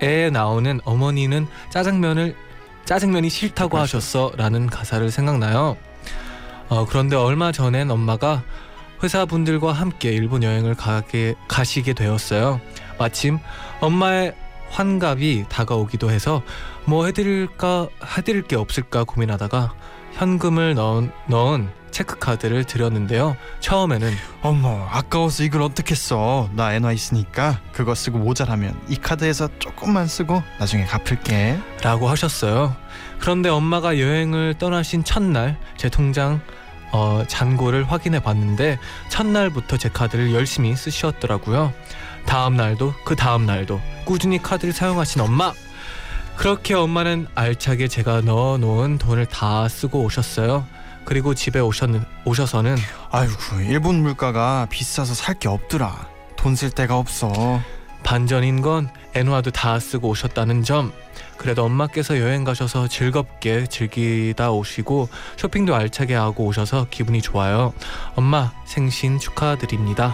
에 0.02 0.30
나오는 0.30 0.82
어머니는 0.84 1.48
짜장면을 1.70 2.36
짜장면이 2.84 3.30
싫다고. 3.30 3.78
하셨어라는 3.78 4.68
가사를 4.68 5.10
생각나요. 5.10 5.78
어, 6.68 6.86
그런데 6.86 7.16
얼마 7.16 7.54
전엔 7.54 7.90
엄마가 7.90 8.44
회사 9.02 9.26
분들과 9.26 9.72
함께 9.72 10.10
일본 10.12 10.44
여행을 10.44 10.76
가게 10.76 11.36
가시게 11.48 11.94
되었어요. 11.94 12.60
마침 13.00 13.40
엄마의 13.80 14.36
환갑이 14.70 15.46
다가오기도 15.50 16.10
해서 16.10 16.42
뭐 16.86 17.06
해드릴까 17.06 17.88
해드릴 18.18 18.44
게 18.44 18.56
없을까 18.56 19.04
고민하다가 19.04 19.74
현금을 20.14 20.76
넣은, 20.76 21.12
넣은 21.28 21.70
체크카드를 21.92 22.66
드렸는데요. 22.66 23.38
처음에는 23.60 24.12
어머 24.42 24.88
아까워서 24.90 25.44
이걸 25.44 25.62
어떻게 25.62 25.96
써? 25.96 26.50
나 26.54 26.74
엔화 26.74 26.92
있으니까 26.92 27.62
그거 27.72 27.96
쓰고 27.96 28.18
모자라면 28.18 28.80
이 28.90 28.96
카드에서 28.96 29.48
조금만 29.60 30.08
쓰고 30.08 30.42
나중에 30.60 30.86
갚을게 30.86 31.60
라고 31.84 32.10
하셨어요. 32.10 32.76
그런데 33.20 33.50
엄마가 33.50 34.00
여행을 34.00 34.56
떠나신 34.58 35.04
첫날 35.04 35.58
제 35.78 35.88
통장 35.90 36.42
어, 36.92 37.24
잔고를 37.28 37.92
확인해 37.92 38.20
봤는데 38.20 38.78
첫날부터 39.10 39.78
제 39.78 39.90
카드를 39.90 40.34
열심히 40.34 40.76
쓰셨더라고요. 40.76 41.74
다음 42.26 42.56
날도 42.56 42.94
그 43.06 43.16
다음 43.16 43.46
날도 43.46 43.82
꾸준히 44.06 44.42
카드를 44.42 44.74
사용하신 44.74 45.22
엄마. 45.22 45.54
그렇게 46.36 46.74
엄마는 46.74 47.28
알차게 47.36 47.88
제가 47.88 48.22
넣어 48.22 48.58
놓은 48.58 48.98
돈을 48.98 49.28
다 49.28 49.68
쓰고 49.68 50.02
오셨어요. 50.04 50.66
그리고 51.06 51.34
집에 51.36 51.60
오셨, 51.60 51.90
오셔서는 52.26 52.76
아이고 53.12 53.60
일본 53.68 54.02
물가가 54.02 54.66
비싸서 54.70 55.14
살 55.14 55.36
게 55.38 55.50
없더라 55.50 56.08
돈 56.38 56.56
쓸 56.56 56.72
데가 56.72 56.98
없어 56.98 57.62
반전인 58.04 58.62
건 58.62 58.90
엔화도 59.14 59.52
다 59.52 59.80
쓰고 59.80 60.10
오셨다는 60.10 60.64
점. 60.64 60.92
그래도 61.38 61.64
엄마께서 61.66 62.20
여행 62.20 62.44
가셔서 62.44 62.88
즐겁게 62.88 63.66
즐기다 63.68 64.52
오시고 64.52 65.10
쇼핑도 65.38 65.76
알차게 65.76 66.14
하고 66.16 66.46
오셔서 66.46 66.88
기분이 66.90 67.22
좋아요. 67.22 67.74
엄마 68.16 68.52
생신 68.66 69.20
축하드립니다. 69.20 70.14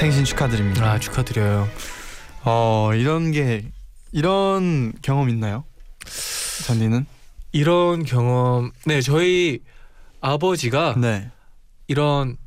생신 0.00 0.24
축하드립니다 0.24 0.92
아 0.92 0.98
축하드려요. 0.98 1.68
어 2.46 2.90
이런 2.94 3.32
게 3.32 3.66
이런 4.12 4.94
경험 5.02 5.28
있나요? 5.28 5.64
잔디는? 6.64 7.04
이런 7.52 8.04
경험 8.04 8.70
네 8.86 9.02
저희 9.02 9.60
아버지가 10.22 10.94
네 10.96 11.30
이런 11.86 12.38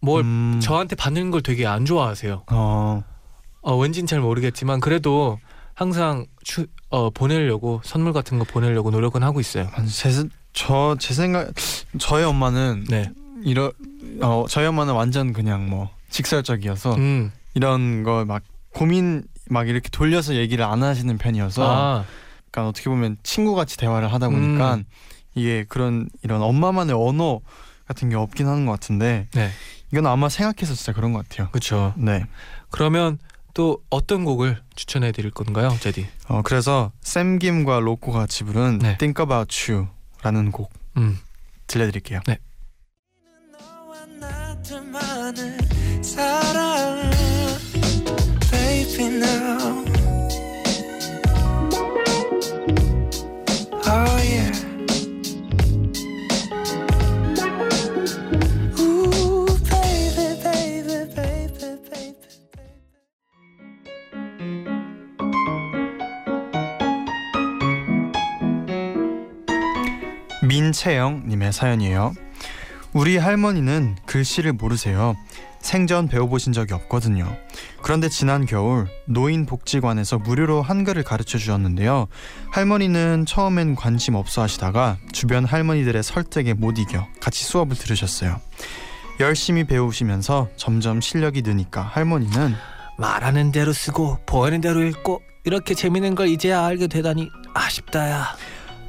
뭘 0.00 0.22
음, 0.22 0.58
저한테 0.62 0.96
받는 0.96 1.30
걸 1.30 1.42
되게 1.42 1.66
안 1.66 1.84
좋아하세요. 1.84 2.44
어 2.50 3.04
어, 3.60 3.76
왠진 3.76 4.06
잘 4.06 4.20
모르겠지만 4.20 4.80
그래도 4.80 5.38
항상 5.74 6.24
추, 6.42 6.66
어, 6.88 7.10
보내려고 7.10 7.82
선물 7.84 8.14
같은 8.14 8.38
거 8.38 8.44
보내려고 8.44 8.90
노력은 8.90 9.22
하고 9.22 9.38
있어요. 9.38 9.68
제저제 9.86 11.12
생각 11.12 11.52
저희 11.98 12.24
엄마는 12.24 12.86
네. 12.88 13.12
이런 13.44 13.70
어 14.22 14.46
저희 14.48 14.64
엄마는 14.64 14.94
완전 14.94 15.34
그냥 15.34 15.68
뭐 15.68 15.90
직설적이어서 16.12 16.94
음. 16.96 17.32
이런 17.54 18.02
거 18.04 18.24
막 18.24 18.42
고민 18.72 19.24
막 19.50 19.68
이렇게 19.68 19.88
돌려서 19.90 20.34
얘기를 20.34 20.64
안 20.64 20.82
하시는 20.82 21.18
편이어서 21.18 21.62
아, 21.68 22.04
그러니까 22.50 22.68
어떻게 22.70 22.88
보면 22.88 23.16
친구 23.22 23.54
같이 23.54 23.76
대화를 23.76 24.12
하다 24.12 24.28
보니까 24.30 24.74
음. 24.76 24.84
이게 25.34 25.64
그런 25.68 26.08
이런 26.22 26.40
엄마만의 26.42 26.94
언어 26.94 27.40
같은 27.86 28.08
게 28.08 28.16
없긴 28.16 28.46
하는 28.46 28.64
것 28.64 28.72
같은데 28.72 29.26
네. 29.32 29.50
이건 29.92 30.06
아마 30.06 30.28
생각해서 30.28 30.74
진짜 30.74 30.92
그런 30.92 31.12
것 31.12 31.28
같아요. 31.28 31.48
그렇죠. 31.50 31.92
네. 31.96 32.24
그러면 32.70 33.18
또 33.52 33.82
어떤 33.90 34.24
곡을 34.24 34.62
추천해 34.74 35.12
드릴 35.12 35.30
건가요, 35.30 35.76
제디? 35.80 36.06
어 36.28 36.40
그래서 36.42 36.92
샘 37.02 37.38
김과 37.38 37.80
로코가 37.80 38.20
같이 38.20 38.44
부른 38.44 38.78
네. 38.78 38.96
Think 38.96 39.22
About 39.22 39.72
You라는 39.72 40.52
곡 40.52 40.72
음. 40.96 41.18
들려드릴게요. 41.66 42.20
너 42.26 42.34
Oh 46.14 46.52
baby 48.50 49.12
민채영 70.46 71.22
님의 71.26 71.52
사연이에요. 71.52 72.14
우리 72.92 73.16
할머니는 73.16 73.96
글씨를 74.04 74.52
모르세요. 74.52 75.16
생전 75.62 76.08
배워보신 76.08 76.52
적이 76.52 76.74
없거든요. 76.74 77.36
그런데 77.82 78.08
지난 78.08 78.44
겨울 78.44 78.88
노인복지관에서 79.06 80.18
무료로 80.18 80.60
한글을 80.62 81.02
가르쳐 81.02 81.38
주었는데요. 81.38 82.08
할머니는 82.50 83.24
처음엔 83.26 83.76
관심 83.76 84.14
없어 84.14 84.42
하시다가 84.42 84.98
주변 85.12 85.44
할머니들의 85.44 86.02
설득에 86.02 86.54
못 86.54 86.78
이겨 86.78 87.06
같이 87.20 87.44
수업을 87.44 87.76
들으셨어요. 87.76 88.40
열심히 89.20 89.64
배우시면서 89.64 90.48
점점 90.56 91.00
실력이 91.00 91.42
느니까 91.42 91.82
할머니는 91.82 92.54
말하는 92.98 93.52
대로 93.52 93.72
쓰고 93.72 94.18
보이는 94.26 94.60
대로 94.60 94.82
읽고 94.82 95.22
이렇게 95.44 95.74
재밌는 95.74 96.14
걸 96.14 96.28
이제야 96.28 96.64
알게 96.64 96.88
되다니 96.88 97.30
아쉽다야. 97.54 98.36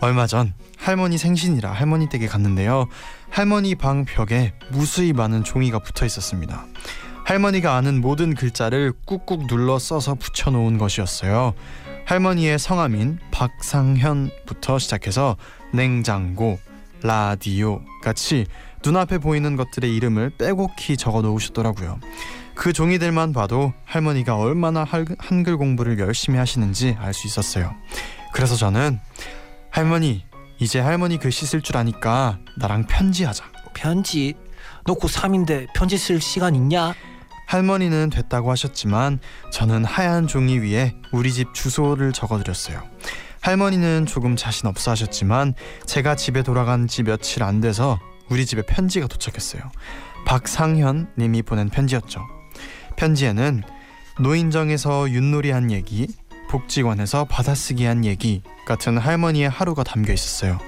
얼마 0.02 0.28
전 0.28 0.54
할머니 0.78 1.18
생신이라 1.18 1.72
할머니 1.72 2.10
댁에 2.10 2.28
갔는데요. 2.28 2.88
할머니 3.34 3.74
방 3.74 4.06
벽에 4.06 4.54
무수히 4.70 5.12
많은 5.12 5.44
종이가 5.44 5.80
붙어 5.80 6.06
있었습니다. 6.06 6.68
할머니가 7.26 7.76
아는 7.76 8.00
모든 8.00 8.36
글자를 8.36 8.94
꾹꾹 9.06 9.48
눌러 9.48 9.80
써서 9.80 10.14
붙여 10.14 10.52
놓은 10.52 10.78
것이었어요. 10.78 11.56
할머니의 12.06 12.60
성함인 12.60 13.18
박상현부터 13.32 14.78
시작해서 14.78 15.36
냉장고, 15.74 16.60
라디오 17.02 17.82
같이 18.04 18.46
눈앞에 18.86 19.18
보이는 19.18 19.56
것들의 19.56 19.96
이름을 19.96 20.32
빼곡히 20.38 20.96
적어 20.96 21.24
놓으셨더라고요. 21.24 22.00
그 22.54 22.72
종이들만 22.72 23.34
봐도 23.34 23.74
할머니가 23.86 24.38
얼마나 24.38 24.84
할- 24.84 25.08
한글 25.18 25.58
공부를 25.58 25.98
열심히 25.98 26.38
하시는지 26.38 26.96
알 27.00 27.16
수 27.16 27.26
있었어요. 27.26 27.74
그래서 28.32 28.56
저는 28.56 29.00
할머니 29.72 30.24
이제 30.60 30.80
할머니 30.80 31.18
글씨 31.18 31.46
쓸줄 31.46 31.78
아니까 31.78 32.40
나랑 32.58 32.88
편지하자. 32.88 33.46
편지. 33.74 34.36
너 34.86 34.94
고3인데 34.96 35.68
편지 35.74 35.98
쓸 35.98 36.22
시간 36.22 36.56
있냐? 36.56 36.94
할머니는 37.48 38.10
됐다고 38.10 38.52
하셨지만 38.52 39.20
저는 39.52 39.86
하얀 39.86 40.28
종이 40.28 40.58
위에 40.60 40.96
우리 41.12 41.32
집 41.34 41.54
주소를 41.54 42.14
적어드렸어요. 42.14 42.82
할머니는 43.42 44.06
조금 44.06 44.36
자신 44.36 44.68
없어 44.68 44.92
하셨지만 44.92 45.54
제가 45.86 46.16
집에 46.16 46.44
돌아간 46.44 46.88
지 46.88 47.04
며칠 47.04 47.44
안 47.44 47.60
돼서 47.60 48.00
우리 48.30 48.46
집에 48.46 48.62
편지가 48.62 49.08
도착했어요. 49.08 49.62
박상현 50.26 51.14
님이 51.18 51.42
보낸 51.42 51.70
편지였죠. 51.70 52.22
편지에는 52.96 53.64
노인정에서 54.20 55.12
윷놀이한 55.12 55.72
얘기, 55.72 56.08
복지관에서 56.54 57.26
받아쓰기 57.26 57.86
한 57.86 58.06
얘기 58.06 58.44
같은 58.68 59.00
할머니의 59.00 59.50
하루가 59.50 59.84
담겨 59.84 60.14
있었어요. 60.14 60.60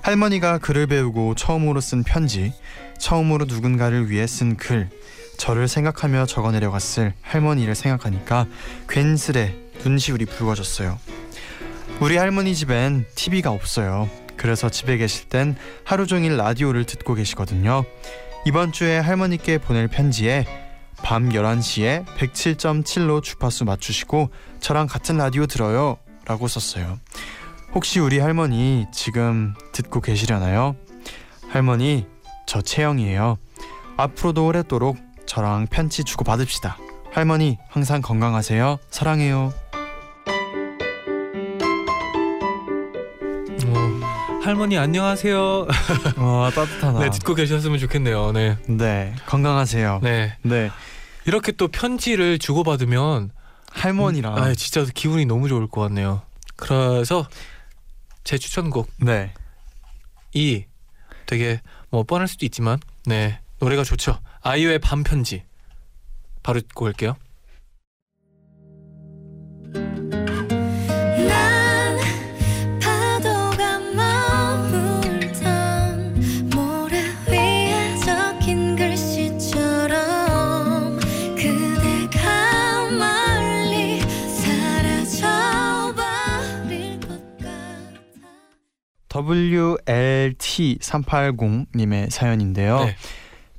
할머니가 0.00 0.58
글을 0.58 0.88
배우고 0.88 1.36
처음으로 1.36 1.80
쓴 1.80 2.02
편지, 2.02 2.52
처음으로 2.98 3.44
누군가를 3.44 4.10
위해 4.10 4.26
쓴 4.26 4.56
글, 4.56 4.90
저를 5.38 5.68
생각하며 5.68 6.26
적어내려갔을 6.26 7.14
할머니를 7.22 7.76
생각하니까 7.76 8.46
괜스레 8.88 9.54
눈시울이 9.84 10.26
붉어졌어요. 10.26 10.98
우리 12.00 12.16
할머니 12.16 12.56
집엔 12.56 13.06
TV가 13.14 13.52
없어요. 13.52 14.10
그래서 14.36 14.70
집에 14.70 14.96
계실 14.96 15.28
땐 15.28 15.54
하루 15.84 16.08
종일 16.08 16.36
라디오를 16.36 16.84
듣고 16.84 17.14
계시거든요. 17.14 17.84
이번 18.44 18.72
주에 18.72 18.98
할머니께 18.98 19.58
보낼 19.58 19.86
편지에 19.86 20.46
밤 21.02 21.30
11시에 21.30 22.06
107.7로 22.16 23.22
주파수 23.22 23.64
맞추시고 23.64 24.30
저랑 24.60 24.86
같은 24.86 25.16
라디오 25.16 25.46
들어요 25.46 25.98
라고 26.24 26.48
썼어요. 26.48 26.98
혹시 27.74 28.00
우리 28.00 28.18
할머니 28.18 28.86
지금 28.92 29.54
듣고 29.72 30.00
계시려나요? 30.00 30.76
할머니 31.48 32.06
저 32.46 32.60
채영이에요. 32.60 33.38
앞으로도 33.96 34.46
오랫도록 34.46 34.96
저랑 35.26 35.66
편지 35.68 36.04
주고 36.04 36.24
받읍시다. 36.24 36.78
할머니 37.12 37.58
항상 37.68 38.00
건강하세요. 38.00 38.78
사랑해요. 38.90 39.52
할머니 44.52 44.76
안녕하세요. 44.76 45.66
와 46.18 46.50
따뜻하다. 46.50 46.98
네 46.98 47.08
듣고 47.08 47.34
계셨으면 47.34 47.78
좋겠네요. 47.78 48.32
네. 48.32 48.58
네 48.68 49.14
건강하세요. 49.24 50.00
네. 50.02 50.36
네. 50.42 50.70
이렇게 51.24 51.52
또 51.52 51.68
편지를 51.68 52.38
주고받으면 52.38 53.30
할머니랑 53.70 54.36
아 54.36 54.54
진짜 54.54 54.84
기분이 54.92 55.24
너무 55.24 55.48
좋을 55.48 55.68
것 55.68 55.80
같네요. 55.80 56.20
그래서 56.56 57.26
제 58.24 58.36
추천곡 58.36 58.90
네 59.00 59.32
이 60.34 60.64
되게 61.26 61.62
뭐 61.90 62.02
뻔할 62.04 62.28
수도 62.28 62.44
있지만 62.44 62.78
네 63.06 63.40
노래가 63.58 63.84
좋죠. 63.84 64.18
아이유의 64.42 64.80
밤 64.80 65.02
편지 65.02 65.44
바로 66.42 66.60
듣고 66.60 66.84
올게요. 66.84 67.16
WLT380님의 89.22 92.10
사연인데요. 92.10 92.84
네. 92.84 92.96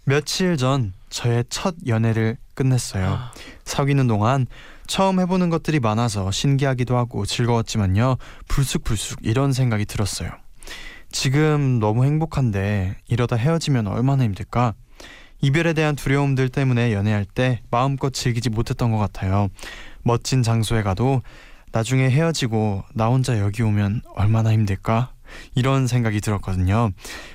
며칠 0.06 0.58
전 0.58 0.94
저의 1.10 1.46
첫 1.50 1.76
연애를 1.88 2.38
끝냈어요. 2.56 3.06
아, 3.06 3.32
사귀는 3.64 4.08
동안 4.08 4.48
처음 4.88 5.20
해보는 5.20 5.50
것들이 5.50 5.80
많아서 5.80 6.32
신기하기도 6.32 6.98
하고 6.98 7.26
즐거웠지만요. 7.26 8.18
불쑥불쑥 8.48 9.20
이런 9.24 9.54
생각이 9.54 9.86
들었어요. 9.86 10.30
지금 11.12 11.80
너무 11.80 12.06
행복한데 12.06 12.96
이러다 13.08 13.36
헤어지면 13.36 13.88
얼마나 13.88 14.24
힘들까? 14.24 14.74
이별에 15.42 15.74
대한 15.74 15.96
두려움들 15.96 16.50
때문에 16.50 16.94
연애할 16.94 17.26
때 17.26 17.62
마음껏 17.70 18.12
즐기지 18.12 18.50
못했던 18.50 18.92
것 18.92 18.98
같아요. 18.98 19.50
멋진 20.02 20.42
장소에 20.42 20.84
가도 20.84 21.22
나중에 21.72 22.10
헤어지고 22.10 22.84
나 22.94 23.08
혼자 23.08 23.40
여기 23.40 23.64
오면 23.64 24.02
얼마나 24.16 24.52
힘들까? 24.52 25.13
이런 25.56 25.88
생각이 25.88 26.22
들었거든요. 26.22 26.92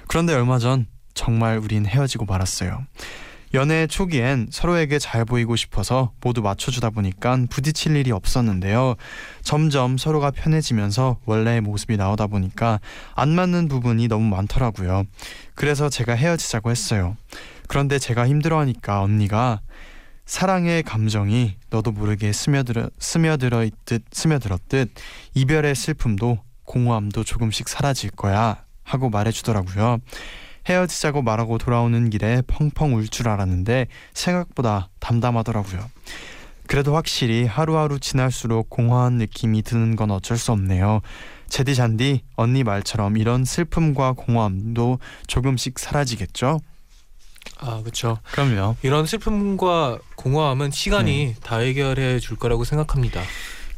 그런데 0.06 0.34
얼마 0.34 0.58
전 0.58 0.86
정말 1.14 1.58
우린 1.58 1.86
헤어지고 1.86 2.24
말았어요. 2.26 2.84
연애 3.54 3.86
초기엔 3.86 4.48
서로에게 4.50 4.98
잘 4.98 5.24
보이고 5.24 5.56
싶어서 5.56 6.12
모두 6.20 6.42
맞춰주다 6.42 6.90
보니까 6.90 7.38
부딪힐 7.48 7.96
일이 7.96 8.12
없었는데요. 8.12 8.94
점점 9.42 9.96
서로가 9.96 10.32
편해지면서 10.32 11.18
원래의 11.24 11.62
모습이 11.62 11.96
나오다 11.96 12.26
보니까 12.26 12.78
안 13.14 13.30
맞는 13.30 13.68
부분이 13.68 14.08
너무 14.08 14.28
많더라고요. 14.28 15.04
그래서 15.54 15.88
제가 15.88 16.12
헤어지자고 16.12 16.70
했어요. 16.70 17.16
그런데 17.68 17.98
제가 17.98 18.28
힘들어하니까 18.28 19.02
언니가 19.02 19.60
사랑의 20.26 20.82
감정이 20.82 21.56
너도 21.70 21.90
모르게 21.90 22.32
스며들어 22.32 22.90
스며들어 22.98 23.64
있듯 23.64 24.04
스며들었듯 24.12 24.92
이별의 25.34 25.74
슬픔도 25.74 26.38
공허함도 26.68 27.24
조금씩 27.24 27.68
사라질 27.68 28.10
거야 28.10 28.62
하고 28.84 29.08
말해주더라고요. 29.10 29.98
헤어지자고 30.68 31.22
말하고 31.22 31.56
돌아오는 31.58 32.10
길에 32.10 32.42
펑펑 32.46 32.94
울 32.94 33.08
줄 33.08 33.28
알았는데 33.28 33.86
생각보다 34.12 34.90
담담하더라고요. 35.00 35.90
그래도 36.66 36.94
확실히 36.94 37.46
하루하루 37.46 37.98
지날수록 37.98 38.68
공허한 38.68 39.14
느낌이 39.14 39.62
드는 39.62 39.96
건 39.96 40.10
어쩔 40.10 40.36
수 40.36 40.52
없네요. 40.52 41.00
제디 41.48 41.74
잔디 41.74 42.20
언니 42.36 42.62
말처럼 42.62 43.16
이런 43.16 43.46
슬픔과 43.46 44.12
공허함도 44.12 44.98
조금씩 45.26 45.78
사라지겠죠? 45.78 46.60
아 47.60 47.80
그렇죠. 47.80 48.18
그럼요. 48.30 48.76
이런 48.82 49.06
슬픔과 49.06 49.98
공허함은 50.16 50.70
시간이 50.70 51.36
다 51.42 51.56
해결해 51.58 52.18
줄 52.18 52.36
거라고 52.36 52.64
생각합니다. 52.64 53.22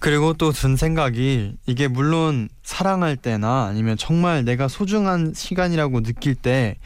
그리고 0.01 0.33
또 0.35 0.51
든 0.53 0.77
생각이 0.77 1.53
이게 1.67 1.87
물론 1.89 2.49
사랑할 2.63 3.17
때나 3.17 3.67
아니면 3.67 3.97
정말 3.97 4.45
내가 4.45 4.67
소중한 4.69 5.33
시간이라고 5.35 6.03
느낄 6.03 6.35
때 6.35 6.77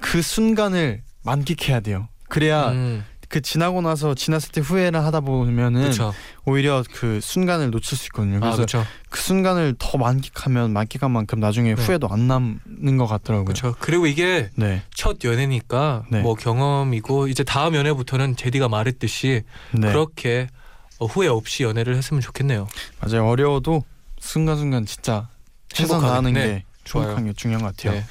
그 0.00 0.22
순간을 0.22 1.02
만끽해야 1.24 1.80
돼요. 1.80 2.08
그래야 2.28 2.70
음, 2.70 3.04
그 3.28 3.40
지나고 3.40 3.80
나서 3.82 4.14
지났을 4.14 4.52
때 4.52 4.60
후회를 4.60 5.02
하다 5.04 5.20
보면은 5.20 5.82
그렇죠. 5.82 6.14
오히려 6.44 6.82
그 6.92 7.18
순간을 7.20 7.70
놓칠 7.70 7.98
수 7.98 8.06
있거든요. 8.06 8.36
아 8.36 8.40
그래서 8.40 8.56
그렇죠. 8.58 8.84
그 9.10 9.20
순간을 9.20 9.74
더 9.78 9.98
만끽하면 9.98 10.72
만끽한 10.72 11.10
만큼 11.10 11.40
나중에 11.40 11.74
네. 11.74 11.82
후회도 11.82 12.08
안 12.08 12.28
남는 12.28 12.96
것 12.96 13.06
같더라고요. 13.06 13.44
그렇죠. 13.46 13.74
그리고 13.80 14.06
이게 14.06 14.50
네, 14.54 14.82
첫 14.94 15.18
연애니까 15.24 16.04
네. 16.10 16.20
뭐 16.20 16.34
경험이고 16.34 17.26
이제 17.28 17.42
다음 17.44 17.74
연애부터는 17.74 18.36
제디가 18.36 18.68
말했듯이 18.68 19.42
네, 19.72 19.88
그렇게 19.88 20.46
어, 20.52 20.67
후회 21.06 21.28
없이 21.28 21.62
연애를 21.62 21.96
했으면 21.96 22.20
좋겠네요. 22.20 22.66
맞아요. 23.00 23.26
어려워도 23.28 23.84
순간순간 24.18 24.86
진짜 24.86 25.28
최선. 25.68 26.00
다하는 26.00 26.32
네, 26.32 26.46
게 26.46 26.64
좋아요. 26.84 27.16
게 27.22 27.32
중요한 27.32 27.62
것 27.62 27.76
같아요. 27.76 27.94
네. 27.94 28.04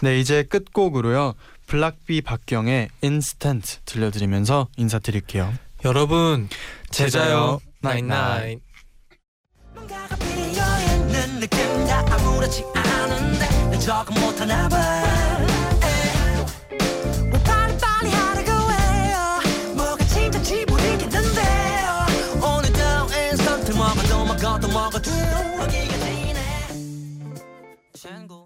네 0.00 0.20
이제 0.20 0.42
끝곡으로요 0.42 1.34
블락비 1.66 2.20
박경의 2.22 2.90
인스턴트 3.00 3.78
들려드리면서 3.86 4.68
인사드릴게요 4.76 5.52
여러분 5.84 6.48
제자요 6.90 7.60
나인나인 7.80 8.60
인 28.10 28.43